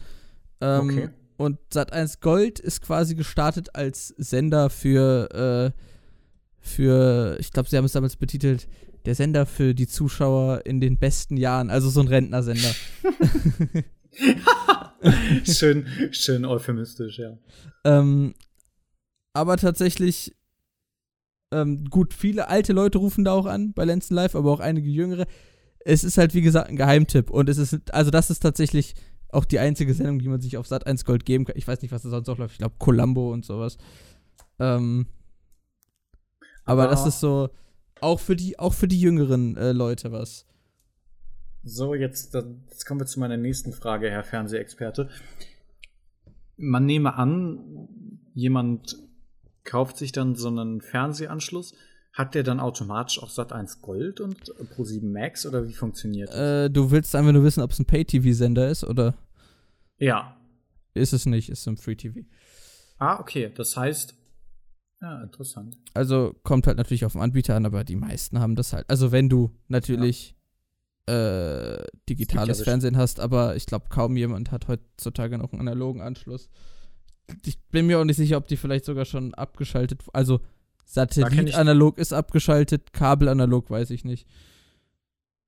[0.60, 1.10] Ähm, okay.
[1.38, 5.80] Und Sat 1 Gold ist quasi gestartet als Sender für, äh,
[6.60, 8.68] für, ich glaube, sie haben es damals betitelt,
[9.06, 12.72] der Sender für die Zuschauer in den besten Jahren, also so ein Rentnersender.
[15.46, 17.38] schön, schön euphemistisch, ja.
[17.84, 18.36] Ähm,
[19.34, 20.36] aber tatsächlich,
[21.52, 24.89] ähm, gut, viele alte Leute rufen da auch an bei Lenzen Live, aber auch einige
[24.89, 25.26] jüngere.
[25.80, 27.30] Es ist halt, wie gesagt, ein Geheimtipp.
[27.30, 28.95] Und es ist, also das ist tatsächlich
[29.30, 31.58] auch die einzige Sendung, die man sich auf Sat 1 Gold geben kann.
[31.58, 32.54] Ich weiß nicht, was da sonst auch läuft.
[32.54, 33.78] Ich glaube, Columbo und sowas.
[34.60, 35.08] Ähm,
[36.64, 37.49] aber, aber das ist so,
[37.99, 40.45] auch für die, auch für die jüngeren äh, Leute was.
[41.64, 45.10] So, jetzt, jetzt kommen wir zu meiner nächsten Frage, Herr Fernsehexperte.
[46.58, 47.88] Man nehme an,
[48.34, 48.97] jemand
[49.64, 51.74] kauft sich dann so einen Fernsehanschluss.
[52.14, 56.66] Hat der dann automatisch auch Sat1 Gold und Pro7 Max oder wie funktioniert das?
[56.66, 59.16] Äh, du willst einfach nur wissen, ob es ein Pay-TV-Sender ist oder?
[59.97, 60.36] Ja.
[60.93, 62.22] Ist es nicht, ist ein Free-TV.
[62.97, 63.49] Ah, okay.
[63.55, 64.14] Das heißt,
[65.01, 65.78] ja, interessant.
[65.93, 68.89] Also kommt halt natürlich auf den Anbieter an, aber die meisten haben das halt.
[68.89, 70.36] Also wenn du natürlich
[71.09, 71.78] ja.
[71.78, 76.01] äh, digitales ja Fernsehen hast, aber ich glaube, kaum jemand hat heutzutage noch einen analogen
[76.01, 76.49] Anschluss.
[77.46, 80.02] Ich bin mir auch nicht sicher, ob die vielleicht sogar schon abgeschaltet.
[80.14, 80.42] Also
[80.86, 84.28] Satellit analog ist abgeschaltet, Kabel analog weiß ich nicht.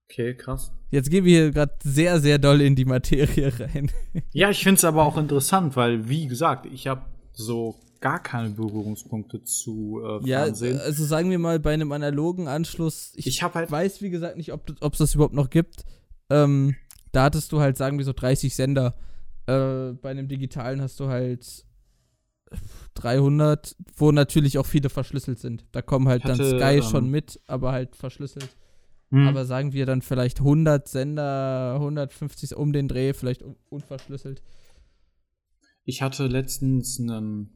[0.10, 0.72] Okay, krass.
[0.92, 3.92] Jetzt gehen wir hier gerade sehr, sehr doll in die Materie rein.
[4.32, 7.02] Ja, ich finde es aber auch interessant, weil, wie gesagt, ich habe
[7.34, 10.78] so gar keine Berührungspunkte zu äh, ja, Fernsehen.
[10.80, 14.52] also sagen wir mal, bei einem analogen Anschluss, ich, ich halt weiß, wie gesagt, nicht,
[14.52, 15.84] ob es das überhaupt noch gibt.
[16.30, 16.76] Ähm,
[17.12, 18.96] da hattest du halt, sagen wir so, 30 Sender.
[19.46, 21.66] Äh, bei einem digitalen hast du halt
[22.96, 25.66] 300, wo natürlich auch viele verschlüsselt sind.
[25.72, 28.56] Da kommen halt Ich dann hatte, Sky ähm, schon mit, aber halt verschlüsselt.
[29.10, 34.42] hm, Aber sagen wir dann vielleicht 100 Sender, 150 um den Dreh, vielleicht un unverschlüsselt.
[35.86, 37.50] Ich hatte letztens einen,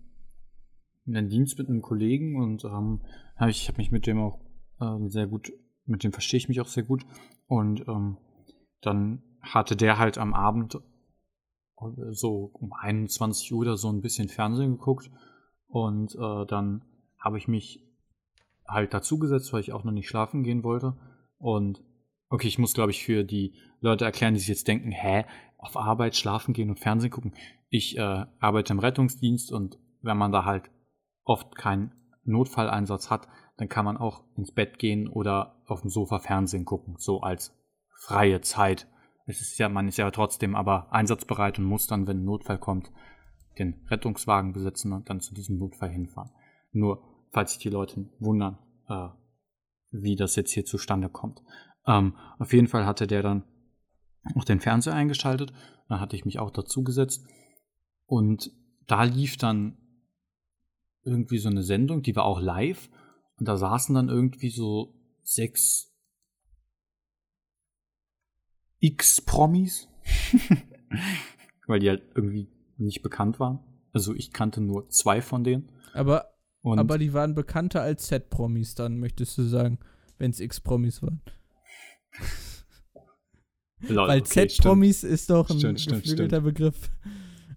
[1.07, 3.01] einen Dienst mit einem Kollegen und ähm,
[3.37, 4.39] hab ich habe mich mit dem auch
[4.81, 5.53] ähm, sehr gut,
[5.85, 7.05] mit dem verstehe ich mich auch sehr gut.
[7.47, 8.17] Und ähm,
[8.81, 10.77] dann hatte der halt am Abend
[12.11, 15.09] so um 21 Uhr oder so ein bisschen Fernsehen geguckt.
[15.67, 16.83] Und äh, dann
[17.19, 17.83] habe ich mich
[18.67, 20.97] halt dazugesetzt, weil ich auch noch nicht schlafen gehen wollte.
[21.37, 21.83] Und
[22.29, 25.25] okay, ich muss, glaube ich, für die Leute erklären, die sich jetzt denken, hä,
[25.57, 27.33] auf Arbeit schlafen gehen und Fernsehen gucken.
[27.69, 30.69] Ich äh, arbeite im Rettungsdienst und wenn man da halt
[31.23, 31.91] oft keinen
[32.23, 36.95] Notfalleinsatz hat, dann kann man auch ins Bett gehen oder auf dem Sofa Fernsehen gucken,
[36.97, 37.53] so als
[37.89, 38.87] freie Zeit.
[39.27, 42.57] Es ist ja, man ist ja trotzdem aber einsatzbereit und muss dann, wenn ein Notfall
[42.57, 42.91] kommt,
[43.59, 46.31] den Rettungswagen besetzen und dann zu diesem Notfall hinfahren.
[46.71, 48.57] Nur, falls sich die Leute wundern,
[48.87, 49.09] äh,
[49.91, 51.41] wie das jetzt hier zustande kommt.
[51.85, 53.43] Ähm, auf jeden Fall hatte der dann
[54.35, 55.51] auch den Fernseher eingeschaltet.
[55.89, 57.25] Dann hatte ich mich auch dazu gesetzt.
[58.05, 58.51] Und
[58.87, 59.77] da lief dann
[61.03, 62.89] irgendwie so eine Sendung, die war auch live.
[63.37, 65.93] Und da saßen dann irgendwie so sechs
[68.79, 69.87] X-Promis.
[71.67, 72.47] Weil die halt irgendwie
[72.77, 73.59] nicht bekannt waren.
[73.93, 75.71] Also ich kannte nur zwei von denen.
[75.93, 76.29] Aber,
[76.61, 79.79] Und aber die waren bekannter als Z-Promis dann, möchtest du sagen,
[80.17, 81.21] wenn es X-Promis waren.
[83.81, 86.89] Lol, Weil okay, Z-Promis ist doch ein Stimmt, stimmt, geflügelter Begriff.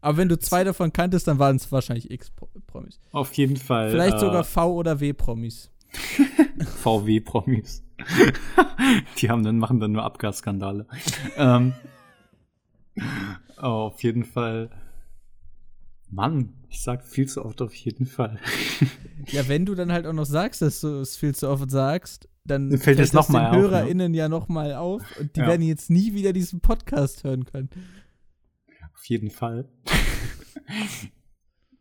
[0.03, 2.95] Aber wenn du zwei davon kanntest, dann waren es wahrscheinlich X-Promis.
[2.95, 3.15] stimmt.
[3.15, 3.91] Auf jeden Fall.
[3.91, 5.70] Vielleicht äh, sogar V- oder W-Promis.
[6.83, 7.83] VW-Promis.
[9.19, 10.87] die haben dann, machen dann nur Abgasskandale.
[11.37, 11.75] ähm,
[13.59, 14.71] oh, auf jeden Fall.
[16.11, 18.39] Mann, ich sag viel zu oft auf jeden Fall.
[19.27, 22.27] Ja, wenn du dann halt auch noch sagst, dass du es viel zu oft sagst,
[22.45, 23.61] dann Dann fällt es noch das mal den auf, ne?
[23.61, 25.47] HörerInnen ja nochmal auf und die Ja.
[25.49, 27.69] werden jetzt nie wieder diesen Podcast hören können.
[28.95, 29.69] Auf jeden Fall.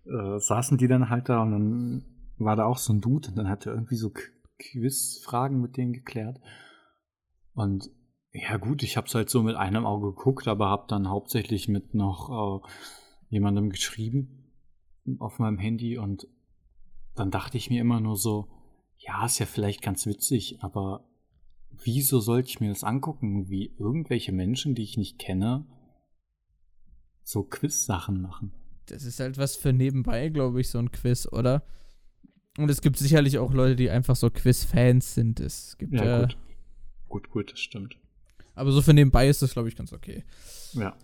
[0.06, 2.04] äh, saßen die dann halt da und dann
[2.40, 5.78] war da auch so ein Dude und dann hat er irgendwie so Qu- Quiz-Fragen mit
[5.78, 6.40] denen geklärt.
[7.54, 7.90] Und
[8.32, 11.94] ja gut, ich hab's halt so mit einem Auge geguckt, aber hab dann hauptsächlich mit
[11.94, 12.68] noch äh,
[13.30, 14.54] jemandem geschrieben
[15.20, 16.28] auf meinem Handy und
[17.16, 18.48] dann dachte ich mir immer nur so,
[18.98, 21.10] ja, ist ja vielleicht ganz witzig, aber
[21.84, 25.66] wieso sollte ich mir das angucken, wie irgendwelche Menschen, die ich nicht kenne,
[27.24, 28.54] so Quiz-Sachen machen.
[28.88, 31.64] Das ist halt was für nebenbei, glaube ich, so ein Quiz, oder?
[32.58, 35.40] Und es gibt sicherlich auch Leute, die einfach so Quiz-Fans sind.
[35.40, 36.38] Es gibt ja, Ja, gut.
[37.08, 37.98] Gut, gut, das stimmt.
[38.56, 40.24] aber so für nebenbei ist das, glaube ich, ganz okay.
[40.74, 40.96] Ja.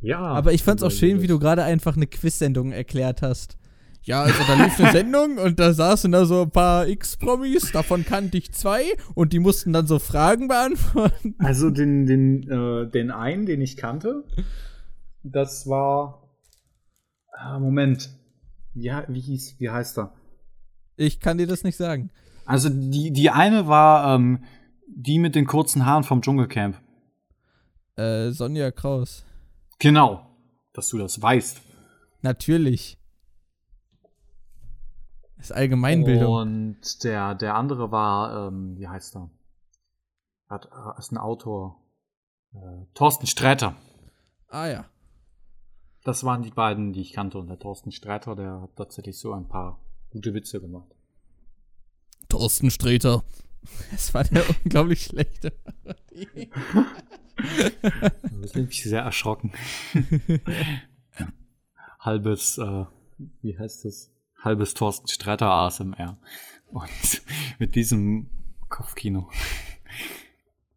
[0.00, 0.18] Ja.
[0.20, 3.58] Aber ich fand's auch schön, wie du gerade einfach eine Quiz-Sendung erklärt hast.
[4.02, 8.06] Ja, also da lief eine Sendung und da saßen da so ein paar X-Promis, davon
[8.06, 8.84] kannte ich zwei
[9.14, 11.34] und die mussten dann so Fragen beantworten.
[11.38, 14.24] Also den, den, äh, den einen, den ich kannte,
[15.22, 16.22] das war.
[17.32, 18.08] Ah, Moment.
[18.74, 20.12] Ja, wie hieß, wie heißt er?
[20.96, 22.10] Ich kann dir das nicht sagen.
[22.44, 24.44] Also die, die eine war ähm,
[24.86, 26.80] die mit den kurzen Haaren vom Dschungelcamp.
[27.96, 29.24] Äh, Sonja Kraus.
[29.78, 30.26] Genau.
[30.72, 31.60] Dass du das weißt.
[32.22, 32.98] Natürlich.
[35.36, 36.34] Das ist Allgemeinbildung.
[36.34, 39.30] Und der, der andere war, ähm, wie heißt er?
[40.48, 41.82] Hat, äh, ist ein Autor.
[42.52, 43.74] Äh, Thorsten Sträter.
[44.48, 44.89] Ah ja.
[46.04, 47.38] Das waren die beiden, die ich kannte.
[47.38, 49.78] Und der Thorsten Sträter, der hat tatsächlich so ein paar
[50.10, 50.90] gute Witze gemacht.
[52.28, 53.22] Thorsten Sträter.
[53.90, 55.52] Das war der unglaublich schlechte.
[58.40, 59.52] Das hat mich sehr erschrocken.
[61.98, 62.84] Halbes, äh,
[63.42, 64.10] wie heißt das?
[64.42, 66.18] Halbes Thorsten Sträter ASMR.
[66.68, 67.22] Und
[67.58, 68.30] mit diesem
[68.68, 69.30] Kopfkino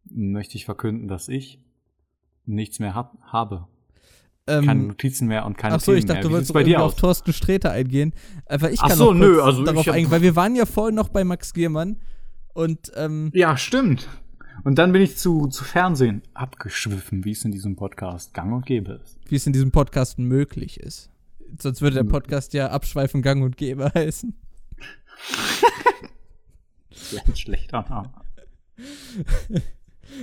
[0.04, 1.60] möchte ich verkünden, dass ich
[2.44, 3.68] nichts mehr hab, habe.
[4.46, 6.30] Keine Ähm, Notizen mehr und keine Ach so, ich Themen dachte, du mehr.
[6.30, 6.96] Wie wolltest bei dir auf?
[6.96, 8.12] Thorsten Sträter eingehen.
[8.46, 10.66] Aber ich Ach kann so, noch nö, also ich darauf eingehen, weil wir waren ja
[10.66, 11.98] vorhin noch bei Max Giermann
[12.52, 14.06] und ähm, Ja, stimmt.
[14.62, 18.66] Und dann bin ich zu, zu Fernsehen abgeschwiffen, wie es in diesem Podcast gang und
[18.66, 19.18] gäbe ist.
[19.28, 21.10] wie es in diesem Podcast möglich ist.
[21.60, 24.34] Sonst würde der Podcast ja Abschweifen Gang und Gäbe heißen.
[26.90, 28.12] Das wäre ein schlechter Name.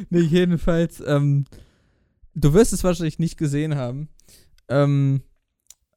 [0.10, 1.46] nee, jedenfalls, ähm,
[2.36, 4.10] du wirst es wahrscheinlich nicht gesehen haben.
[4.70, 5.22] Ähm,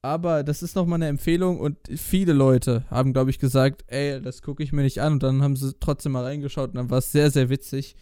[0.03, 4.43] aber das ist nochmal eine Empfehlung und viele Leute haben, glaube ich, gesagt, ey, das
[4.43, 6.99] gucke ich mir nicht an und dann haben sie trotzdem mal reingeschaut und dann war
[6.99, 7.97] es sehr, sehr witzig.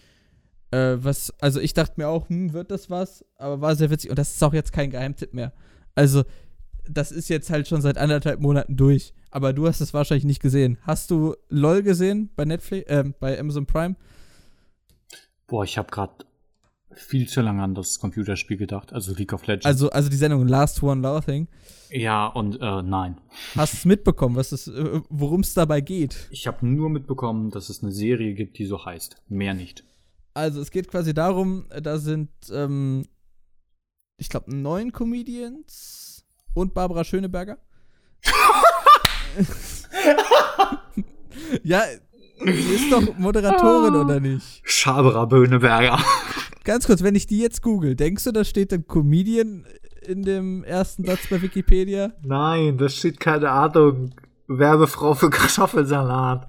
[0.72, 3.24] Äh, was, also ich dachte mir auch, hm, wird das was?
[3.36, 5.52] Aber war sehr witzig und das ist auch jetzt kein Geheimtipp mehr.
[5.94, 6.24] Also,
[6.88, 9.14] das ist jetzt halt schon seit anderthalb Monaten durch.
[9.30, 10.78] Aber du hast es wahrscheinlich nicht gesehen.
[10.82, 13.94] Hast du LOL gesehen bei Netflix, äh, bei Amazon Prime?
[15.46, 16.24] Boah, ich habe gerade
[16.95, 19.66] viel zu lange an das Computerspiel gedacht, also League of Legends.
[19.66, 21.49] Also, also die Sendung Last One Laughing.
[21.90, 23.20] Ja, und äh, nein.
[23.55, 26.28] Hast du es mitbekommen, was es, äh, worum es dabei geht?
[26.30, 29.16] Ich habe nur mitbekommen, dass es eine Serie gibt, die so heißt.
[29.28, 29.84] Mehr nicht.
[30.34, 33.07] Also es geht quasi darum, da sind, ähm,
[34.16, 36.24] ich glaube, neun Comedians
[36.55, 37.59] und Barbara Schöneberger.
[41.62, 41.82] ja,
[42.45, 44.62] die ist doch Moderatorin, oder nicht?
[44.64, 46.03] Schabera Böhneberger.
[46.64, 49.66] Ganz kurz, wenn ich die jetzt google, denkst du, da steht ein Comedian
[50.06, 52.12] in dem ersten Satz bei Wikipedia?
[52.24, 54.14] Nein, da steht keine Ahnung.
[54.46, 56.48] Werbefrau für Kartoffelsalat.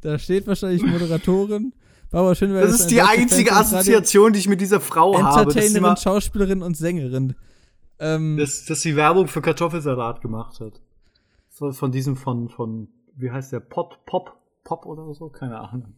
[0.00, 1.72] Da steht wahrscheinlich Moderatorin.
[2.10, 5.50] Barbara Schöneberger das ist die einzige Assoziation, die ich mit dieser Frau habe.
[5.50, 7.34] Entertainerin, Schauspielerin und Sängerin.
[7.98, 10.80] Ähm, dass, dass sie Werbung für Kartoffelsalat gemacht hat.
[11.48, 15.28] Von, von diesem, von, von, wie heißt der, Pop, Pop, Pop oder so?
[15.28, 15.94] Keine Ahnung.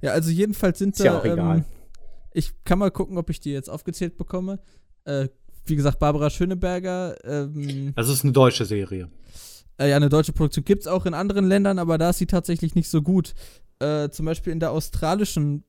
[0.00, 1.04] Ja, also jedenfalls sind ist da.
[1.04, 1.64] Ja auch ähm, egal.
[2.32, 4.60] Ich kann mal gucken, ob ich die jetzt aufgezählt bekomme.
[5.04, 5.28] Äh,
[5.64, 7.16] wie gesagt, Barbara Schöneberger.
[7.24, 9.10] Ähm, das ist eine deutsche Serie.
[9.78, 12.26] Äh, ja, eine deutsche Produktion gibt es auch in anderen Ländern, aber da ist sie
[12.26, 13.34] tatsächlich nicht so gut.
[13.78, 15.64] Äh, zum Beispiel in der australischen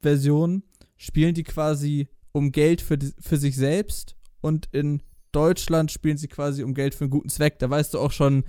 [0.00, 0.62] Version
[0.96, 5.02] spielen die quasi um Geld für, die, für sich selbst und in
[5.32, 7.58] Deutschland spielen sie quasi um Geld für einen guten Zweck.
[7.58, 8.44] Da weißt du auch schon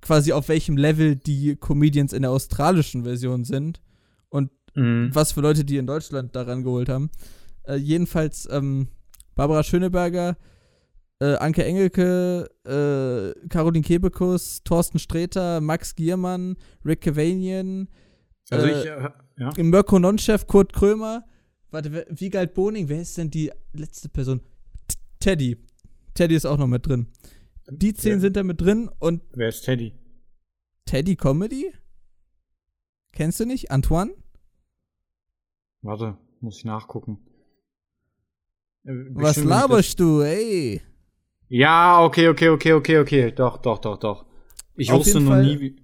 [0.00, 3.80] quasi auf welchem Level die Comedians in der australischen Version sind
[4.28, 5.10] und mhm.
[5.14, 7.10] was für Leute die in Deutschland daran geholt haben.
[7.64, 8.88] Äh, jedenfalls ähm,
[9.34, 10.36] Barbara Schöneberger,
[11.20, 17.88] äh, Anke Engelke, äh, Caroline Kebekus, Thorsten Sträter, Max Giermann, Rick Cavanian,
[18.50, 19.52] also ich, äh, äh ja.
[19.56, 21.24] Mirko Nonchef, Kurt Krömer.
[21.70, 22.88] Warte, wie galt Boning?
[22.88, 24.40] Wer ist denn die letzte Person?
[24.88, 25.56] T Teddy.
[26.14, 27.08] Teddy ist auch noch mit drin.
[27.70, 28.20] Die zehn ja.
[28.20, 29.22] sind da mit drin und.
[29.34, 29.92] Wer ist Teddy?
[30.86, 31.72] Teddy Comedy?
[33.12, 33.70] Kennst du nicht?
[33.70, 34.12] Antoine?
[35.82, 37.18] Warte, muss ich nachgucken.
[38.84, 40.80] Äh, Was laberst du, ey?
[41.48, 43.32] Ja, okay, okay, okay, okay, okay.
[43.32, 44.26] Doch, doch, doch, doch.
[44.76, 45.76] Ich Auf wusste noch Fall, nie, wie.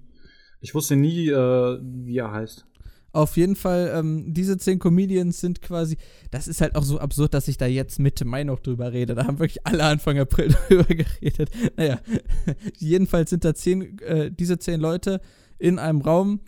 [0.60, 2.66] Ich wusste nie, äh, wie er heißt.
[3.12, 5.96] Auf jeden Fall, ähm, diese zehn Comedians sind quasi,
[6.32, 9.14] das ist halt auch so absurd, dass ich da jetzt Mitte Mai noch drüber rede.
[9.14, 11.50] Da haben wirklich alle Anfang April drüber geredet.
[11.76, 12.00] Naja,
[12.78, 15.20] jedenfalls sind da zehn, äh, diese zehn Leute
[15.58, 16.40] in einem Raum.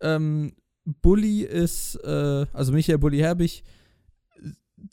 [0.00, 0.54] Ähm,
[1.02, 3.62] Bully ist, äh, also Michael Bully Herbig,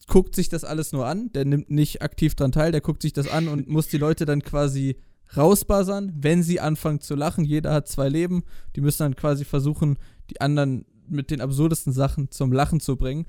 [0.07, 1.31] guckt sich das alles nur an.
[1.33, 4.25] Der nimmt nicht aktiv dran teil, der guckt sich das an und muss die Leute
[4.25, 4.97] dann quasi
[5.35, 7.45] rausbuzzern, wenn sie anfangen zu lachen.
[7.45, 8.43] Jeder hat zwei Leben.
[8.75, 9.97] Die müssen dann quasi versuchen,
[10.29, 13.25] die anderen mit den absurdesten Sachen zum Lachen zu bringen.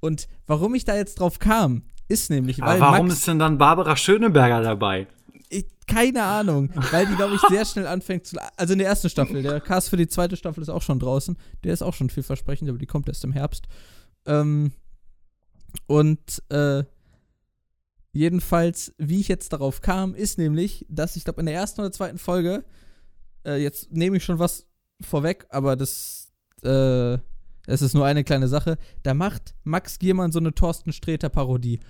[0.00, 2.76] Und warum ich da jetzt drauf kam, ist nämlich, weil.
[2.76, 5.06] Aber warum Max, ist denn dann Barbara Schöneberger dabei?
[5.54, 8.36] Ich, keine Ahnung, weil die, glaube ich, sehr schnell anfängt zu.
[8.56, 9.42] Also in der ersten Staffel.
[9.42, 11.36] Der Cast für die zweite Staffel ist auch schon draußen.
[11.62, 13.66] Der ist auch schon vielversprechend, aber die kommt erst im Herbst.
[14.26, 14.72] Ähm,
[15.86, 16.84] und äh,
[18.14, 21.90] Jedenfalls, wie ich jetzt darauf kam, ist nämlich, dass ich glaube, in der ersten oder
[21.90, 22.64] zweiten Folge,
[23.44, 24.68] äh, jetzt nehme ich schon was
[25.00, 26.32] vorweg, aber das,
[26.62, 27.14] äh,
[27.66, 31.80] es ist nur eine kleine Sache, da macht Max Giermann so eine Thorsten Sträter-Parodie.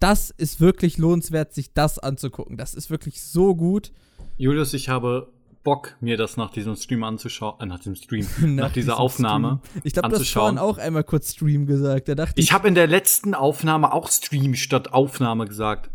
[0.00, 2.56] Das ist wirklich lohnenswert, sich das anzugucken.
[2.56, 3.92] Das ist wirklich so gut.
[4.38, 5.30] Julius, ich habe
[5.62, 9.60] Bock, mir das nach diesem Stream anzuschauen, äh, nach dem Stream, nach, nach dieser Aufnahme.
[9.62, 9.82] Stream.
[9.84, 12.08] Ich glaube, du hast vorhin auch einmal kurz Stream gesagt.
[12.08, 15.90] Da dachte ich, ich habe in der letzten Aufnahme auch Stream statt Aufnahme gesagt.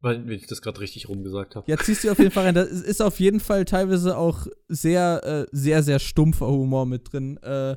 [0.00, 1.68] Weil wenn ich das gerade richtig rumgesagt habe.
[1.68, 2.54] Ja, ziehst du auf jeden Fall rein.
[2.54, 7.38] Da ist auf jeden Fall teilweise auch sehr, äh, sehr, sehr stumpfer Humor mit drin.
[7.38, 7.76] Äh,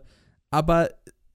[0.51, 0.89] aber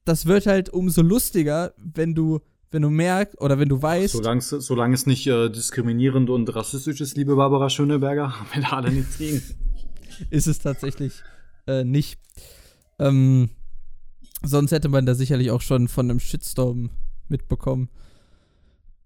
[0.04, 2.40] das wird halt umso lustiger, wenn du
[2.74, 4.14] wenn du merkst oder wenn du weißt.
[4.14, 8.62] Solange es, solange es nicht äh, diskriminierend und rassistisch ist, liebe Barbara Schöneberger, haben wir
[8.62, 9.40] da alle nichts gegen.
[10.30, 11.22] ist es tatsächlich
[11.66, 12.18] äh, nicht.
[12.98, 13.50] Ähm,
[14.42, 16.90] sonst hätte man da sicherlich auch schon von einem Shitstorm
[17.28, 17.88] mitbekommen.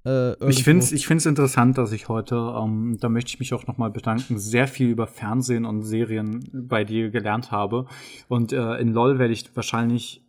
[0.06, 3.52] Äh, ich finde es ich find's interessant, dass ich heute, ähm, da möchte ich mich
[3.52, 7.86] auch nochmal bedanken, sehr viel über Fernsehen und Serien bei dir gelernt habe.
[8.28, 10.22] Und äh, in LOL werde ich wahrscheinlich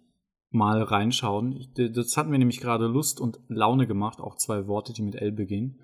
[0.51, 1.67] mal reinschauen.
[1.75, 5.31] Das hat mir nämlich gerade Lust und Laune gemacht, auch zwei Worte, die mit L
[5.31, 5.79] beginnen.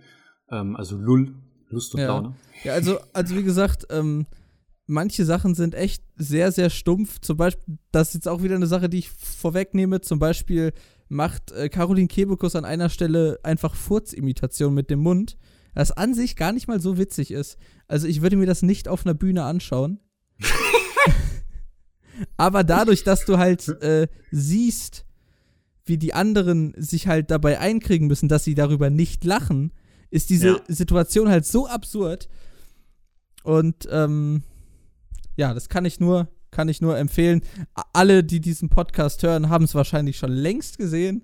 [0.49, 1.35] Ähm, also Lull,
[1.69, 2.07] Lust und ja.
[2.07, 2.35] Laune.
[2.63, 4.25] Ja, also, also wie gesagt, ähm,
[4.87, 7.19] manche Sachen sind echt sehr, sehr stumpf.
[7.21, 10.01] Zum Beispiel, das ist jetzt auch wieder eine Sache, die ich vorwegnehme.
[10.01, 10.73] Zum Beispiel
[11.07, 15.37] macht äh, Caroline Kebekus an einer Stelle einfach Furzimitation mit dem Mund,
[15.75, 17.57] das an sich gar nicht mal so witzig ist.
[17.87, 19.99] Also ich würde mir das nicht auf einer Bühne anschauen.
[22.37, 25.05] Aber dadurch, dass du halt äh, siehst,
[25.85, 29.71] wie die anderen sich halt dabei einkriegen müssen, dass sie darüber nicht lachen,
[30.09, 30.61] ist diese ja.
[30.67, 32.27] Situation halt so absurd.
[33.43, 34.43] Und ähm,
[35.37, 37.41] ja, das kann ich nur, kann ich nur empfehlen.
[37.93, 41.23] Alle, die diesen Podcast hören, haben es wahrscheinlich schon längst gesehen.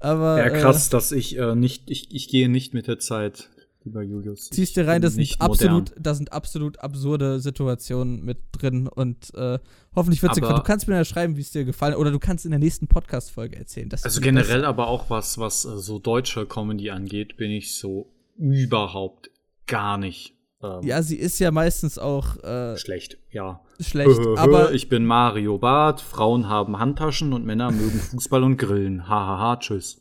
[0.00, 0.38] Aber.
[0.38, 3.50] Ja, krass, äh, dass ich äh, nicht, ich, ich gehe nicht mit der Zeit
[3.84, 4.50] lieber Julius.
[4.50, 9.58] Ziehst du rein, das sind, absolut, das sind absolut absurde Situationen mit drin und äh,
[9.94, 12.44] hoffentlich wird es Du kannst mir ja schreiben, wie es dir gefallen oder du kannst
[12.44, 13.88] in der nächsten Podcast-Folge erzählen.
[14.02, 14.68] also generell besser.
[14.68, 19.30] aber auch was, was äh, so deutsche Comedy angeht, bin ich so überhaupt
[19.66, 20.34] gar nicht.
[20.62, 23.60] Ähm, ja, sie ist ja meistens auch äh, schlecht, ja.
[23.80, 29.08] Schlecht, aber ich bin Mario Barth, Frauen haben Handtaschen und Männer mögen Fußball und Grillen.
[29.08, 30.00] Hahaha, ha, ha, tschüss.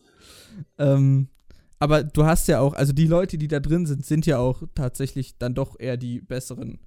[0.78, 1.30] Ähm,
[1.82, 4.62] aber du hast ja auch, also die Leute, die da drin sind, sind ja auch
[4.76, 6.78] tatsächlich dann doch eher die besseren.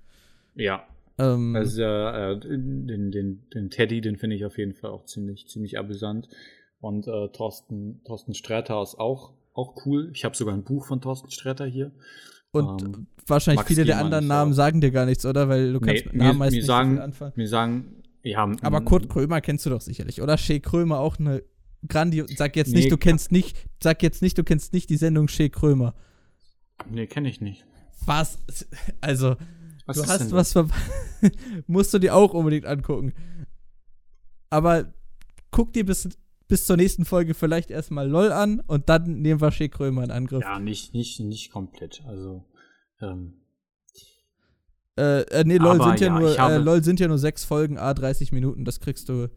[0.55, 0.87] Ja.
[1.19, 5.49] Ähm, also äh, den, den, den Teddy, den finde ich auf jeden Fall auch ziemlich,
[5.49, 6.29] ziemlich amüsant.
[6.81, 10.11] Und äh, Thorsten, Thorsten Sträter ist auch, auch cool.
[10.15, 11.91] Ich habe sogar ein Buch von Thorsten Sträter hier.
[12.53, 14.57] Und ähm, wahrscheinlich Max viele der anderen Namen auch.
[14.57, 15.49] sagen dir gar nichts, oder?
[15.49, 17.33] Weil du kannst nee, mit Namen meist nicht sagen, anfangen.
[17.35, 18.49] Mir sagen, ja.
[18.63, 20.39] Aber Kurt Krömer kennst du doch sicherlich, oder?
[20.39, 21.43] Shea Krömer auch eine
[21.89, 22.31] grandios.
[22.37, 25.29] Sag jetzt nicht, nee, du kennst nicht, sag jetzt nicht, du kennst nicht die Sendung
[25.29, 25.95] Shea Krömer.
[26.91, 27.65] Nee, kenne ich nicht.
[28.07, 28.39] Was?
[29.01, 29.37] Also,
[29.87, 30.69] was du hast was ver
[31.67, 33.13] musst du dir auch unbedingt angucken.
[34.51, 34.93] Aber
[35.51, 36.09] guck dir bis,
[36.49, 40.11] bis zur nächsten Folge vielleicht erstmal LOL an und dann nehmen wir Shea Krömer in
[40.11, 40.43] Angriff.
[40.43, 42.03] Ja, nicht, nicht, nicht komplett.
[42.07, 42.45] Also,
[43.01, 43.41] ähm.
[44.97, 47.79] Äh, äh nee, LOL sind ja, ja nur, äh, LOL sind ja nur sechs Folgen,
[47.79, 49.29] a 30 Minuten, das kriegst du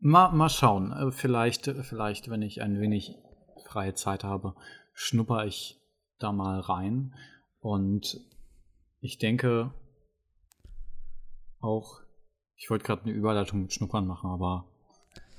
[0.00, 0.92] Mal, mal schauen.
[0.92, 3.16] Äh, vielleicht, vielleicht, wenn ich ein wenig
[3.64, 4.54] freie Zeit habe,
[4.92, 5.80] schnupper ich
[6.18, 7.14] da mal rein.
[7.60, 8.20] Und
[9.00, 9.72] ich denke
[11.60, 12.00] auch,
[12.56, 14.66] ich wollte gerade eine Überleitung mit Schnuppern machen, aber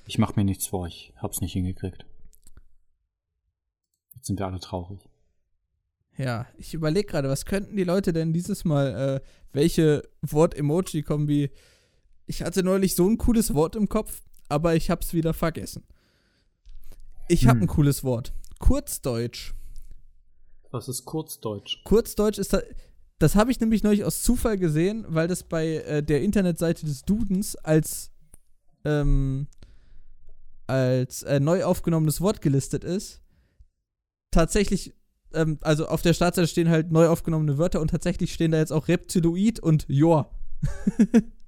[0.05, 0.87] ich mache mir nichts vor.
[0.87, 2.05] Ich hab's nicht hingekriegt.
[4.15, 4.99] Jetzt sind wir alle traurig.
[6.17, 11.51] Ja, ich überlege gerade, was könnten die Leute denn dieses Mal, äh, welche Wort-Emoji-Kombi.
[12.25, 15.83] Ich hatte neulich so ein cooles Wort im Kopf aber ich hab's wieder vergessen.
[17.27, 17.49] Ich hm.
[17.49, 18.33] hab ein cooles Wort.
[18.59, 19.53] Kurzdeutsch.
[20.71, 21.83] Was ist Kurzdeutsch?
[21.83, 22.61] Kurzdeutsch ist da,
[23.19, 27.03] das habe ich nämlich neulich aus Zufall gesehen, weil das bei äh, der Internetseite des
[27.03, 28.11] Dudens als
[28.85, 29.47] ähm,
[30.67, 33.21] als äh, neu aufgenommenes Wort gelistet ist.
[34.31, 34.93] Tatsächlich,
[35.33, 38.71] ähm, also auf der Startseite stehen halt neu aufgenommene Wörter und tatsächlich stehen da jetzt
[38.71, 40.29] auch Reptiloid und Joa.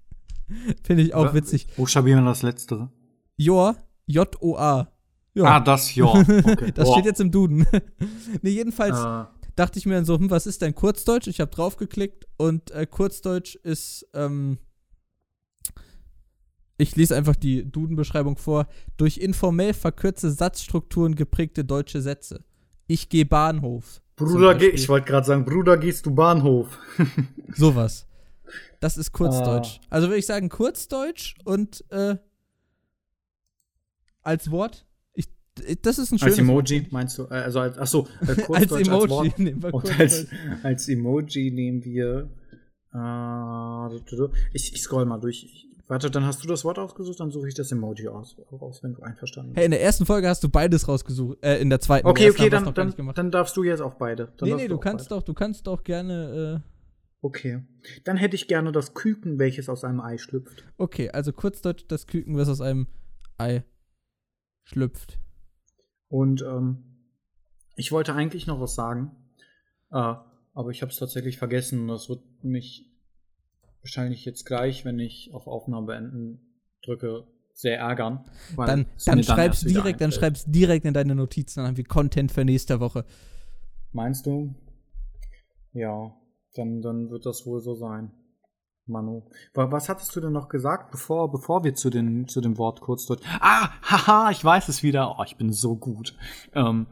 [0.84, 1.68] Finde ich auch ja, witzig.
[1.76, 2.90] Buchstabieren das letztere.
[3.38, 3.76] Joa,
[4.06, 4.92] J-O-A.
[5.40, 6.20] Ah, das Joa.
[6.46, 6.72] Okay.
[6.74, 7.66] das steht jetzt im Duden.
[8.42, 9.34] nee, jedenfalls ah.
[9.56, 11.28] dachte ich mir dann so, hm, was ist denn Kurzdeutsch?
[11.28, 14.58] Ich habe draufgeklickt und äh, Kurzdeutsch ist, ähm,
[16.78, 18.68] ich lese einfach die Duden-Beschreibung vor.
[18.98, 22.44] Durch informell verkürzte Satzstrukturen geprägte deutsche Sätze.
[22.88, 24.02] Ich gehe Bahnhof.
[24.16, 26.78] Bruder, geh, ich wollte gerade sagen, Bruder, gehst du Bahnhof.
[27.54, 28.08] Sowas.
[28.80, 29.80] Das ist Kurzdeutsch.
[29.84, 29.88] Ah.
[29.90, 32.16] Also würde ich sagen Kurzdeutsch und äh,
[34.24, 34.86] als Wort.
[35.14, 35.28] Ich,
[35.82, 36.92] das ist ein schönes Als Emoji Wort.
[36.92, 37.24] meinst du?
[37.24, 40.28] Äh, also als, achso, äh, als Emoji als nehmen wir und als,
[40.64, 42.30] als Emoji nehmen wir.
[42.94, 45.68] Äh, ich, ich scroll mal durch.
[45.92, 48.94] Warte, dann hast du das Wort ausgesucht, dann suche ich das Emoji aus, raus, wenn
[48.94, 49.58] du einverstanden bist.
[49.58, 52.08] Hey, in der ersten Folge hast du beides rausgesucht, äh, in der zweiten.
[52.08, 54.30] Okay, okay, dann, dann, dann, darfst du jetzt auch beide.
[54.38, 55.20] Dann nee, nee, du, du kannst beide.
[55.20, 56.71] doch, du kannst doch gerne, äh,
[57.22, 57.64] Okay.
[58.04, 60.64] Dann hätte ich gerne das Küken, welches aus einem Ei schlüpft.
[60.78, 62.88] Okay, also kurzdeutsch das Küken, was aus einem
[63.38, 63.64] Ei
[64.64, 65.20] schlüpft.
[66.08, 66.84] Und ähm,
[67.76, 69.12] ich wollte eigentlich noch was sagen,
[69.92, 70.16] äh,
[70.54, 71.88] aber ich habe es tatsächlich vergessen.
[71.88, 72.92] Das wird mich
[73.82, 78.26] wahrscheinlich jetzt gleich, wenn ich auf Aufnahme beenden drücke, sehr ärgern.
[78.58, 82.44] Dann, dann schreib's direkt, dann schreib's direkt in deine Notizen, dann haben wir Content für
[82.44, 83.06] nächste Woche.
[83.92, 84.56] Meinst du?
[85.74, 86.16] Ja.
[86.56, 88.12] Dann, dann wird das wohl so sein.
[88.86, 89.24] Manu.
[89.54, 93.24] Was hattest du denn noch gesagt, bevor, bevor wir zu, den, zu dem Wort Kurzdeutsch.
[93.40, 95.18] Ah, haha, ich weiß es wieder.
[95.18, 96.16] Oh, ich bin so gut.
[96.54, 96.88] Ähm,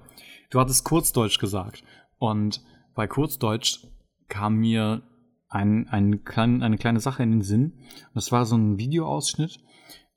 [0.50, 1.84] du hattest Kurzdeutsch gesagt.
[2.18, 2.64] Und
[2.96, 3.88] bei Kurzdeutsch
[4.28, 5.02] kam mir
[5.50, 7.74] ein, ein klein, eine kleine Sache in den Sinn.
[8.14, 9.60] Das war so ein Videoausschnitt.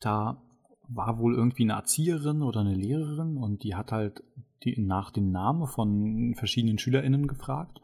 [0.00, 0.42] Da
[0.88, 4.22] war wohl irgendwie eine Erzieherin oder eine Lehrerin und die hat halt
[4.62, 7.80] die, nach dem Namen von verschiedenen SchülerInnen gefragt.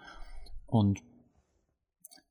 [0.66, 1.00] Und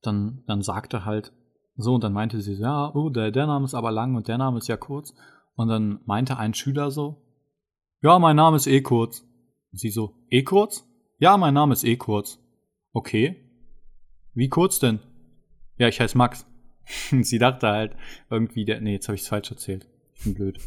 [0.07, 1.33] dann, dann sagte halt
[1.75, 4.27] so, und dann meinte sie so, ja, oh, der, der Name ist aber lang und
[4.27, 5.13] der Name ist ja kurz.
[5.55, 7.21] Und dann meinte ein Schüler so,
[8.01, 9.21] ja, mein Name ist eh kurz.
[9.71, 10.87] Und sie so, eh kurz?
[11.19, 12.39] Ja, mein Name ist eh kurz.
[12.93, 13.35] Okay.
[14.33, 14.99] Wie kurz denn?
[15.77, 16.47] Ja, ich heiße Max.
[17.21, 17.95] sie dachte halt
[18.29, 19.87] irgendwie, der, nee, jetzt habe ich es falsch erzählt.
[20.15, 20.59] Ich bin blöd.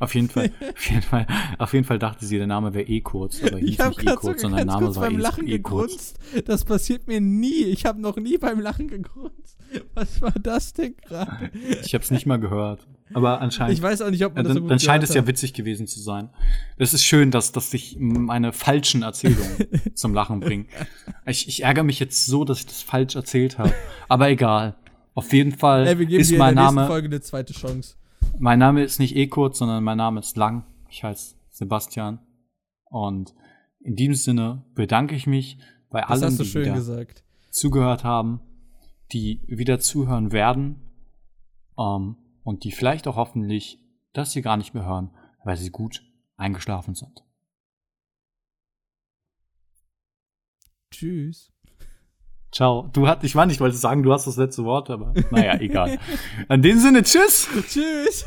[0.00, 1.26] Auf jeden Fall, auf jeden Fall,
[1.58, 4.14] auf jeden Fall dachte sie, der Name wäre eh kurz, aber hieß Ich nicht eh
[4.14, 6.14] kurz, so sondern der Name kurz war beim eh, Lachen eh kurz.
[6.24, 6.48] gegrunzt.
[6.48, 7.64] Das passiert mir nie.
[7.64, 9.58] Ich habe noch nie beim Lachen gegrunzt.
[9.94, 11.50] Was war das denn gerade?
[11.84, 12.86] Ich habe es nicht mal gehört.
[13.12, 13.74] Aber anscheinend.
[13.74, 15.26] Ich weiß auch nicht, ob Ja, man das so dann, gut dann scheint es ja
[15.26, 16.30] witzig gewesen zu sein.
[16.78, 20.66] Es ist schön, dass, dass sich meine falschen Erzählungen zum Lachen bringen.
[21.26, 23.74] Ich, ich ärgere mich jetzt so, dass ich das falsch erzählt habe.
[24.08, 24.74] Aber egal.
[25.14, 25.86] Auf jeden Fall.
[25.86, 26.88] Ey, wir geben ist dir in mein der nächsten Name.
[26.88, 27.94] Folge eine zweite Chance.
[28.38, 30.66] Mein Name ist nicht eh kurz, sondern mein Name ist lang.
[30.88, 32.18] Ich heiße Sebastian.
[32.84, 33.34] Und
[33.80, 35.58] in diesem Sinne bedanke ich mich
[35.90, 37.24] bei Das allen, die wieder gesagt.
[37.50, 38.40] zugehört haben,
[39.12, 40.82] die wieder zuhören werden
[41.78, 43.78] ähm, und die vielleicht auch hoffentlich
[44.12, 45.10] das hier gar nicht mehr hören,
[45.44, 46.02] weil sie gut
[46.36, 47.24] eingeschlafen sind.
[50.90, 51.53] Tschüss.
[52.54, 52.88] Ciao.
[52.92, 55.98] Du hat, ich meine, ich wollte sagen, du hast das letzte Wort, aber naja, egal.
[56.48, 57.48] In dem Sinne, tschüss!
[57.68, 58.26] Tschüss.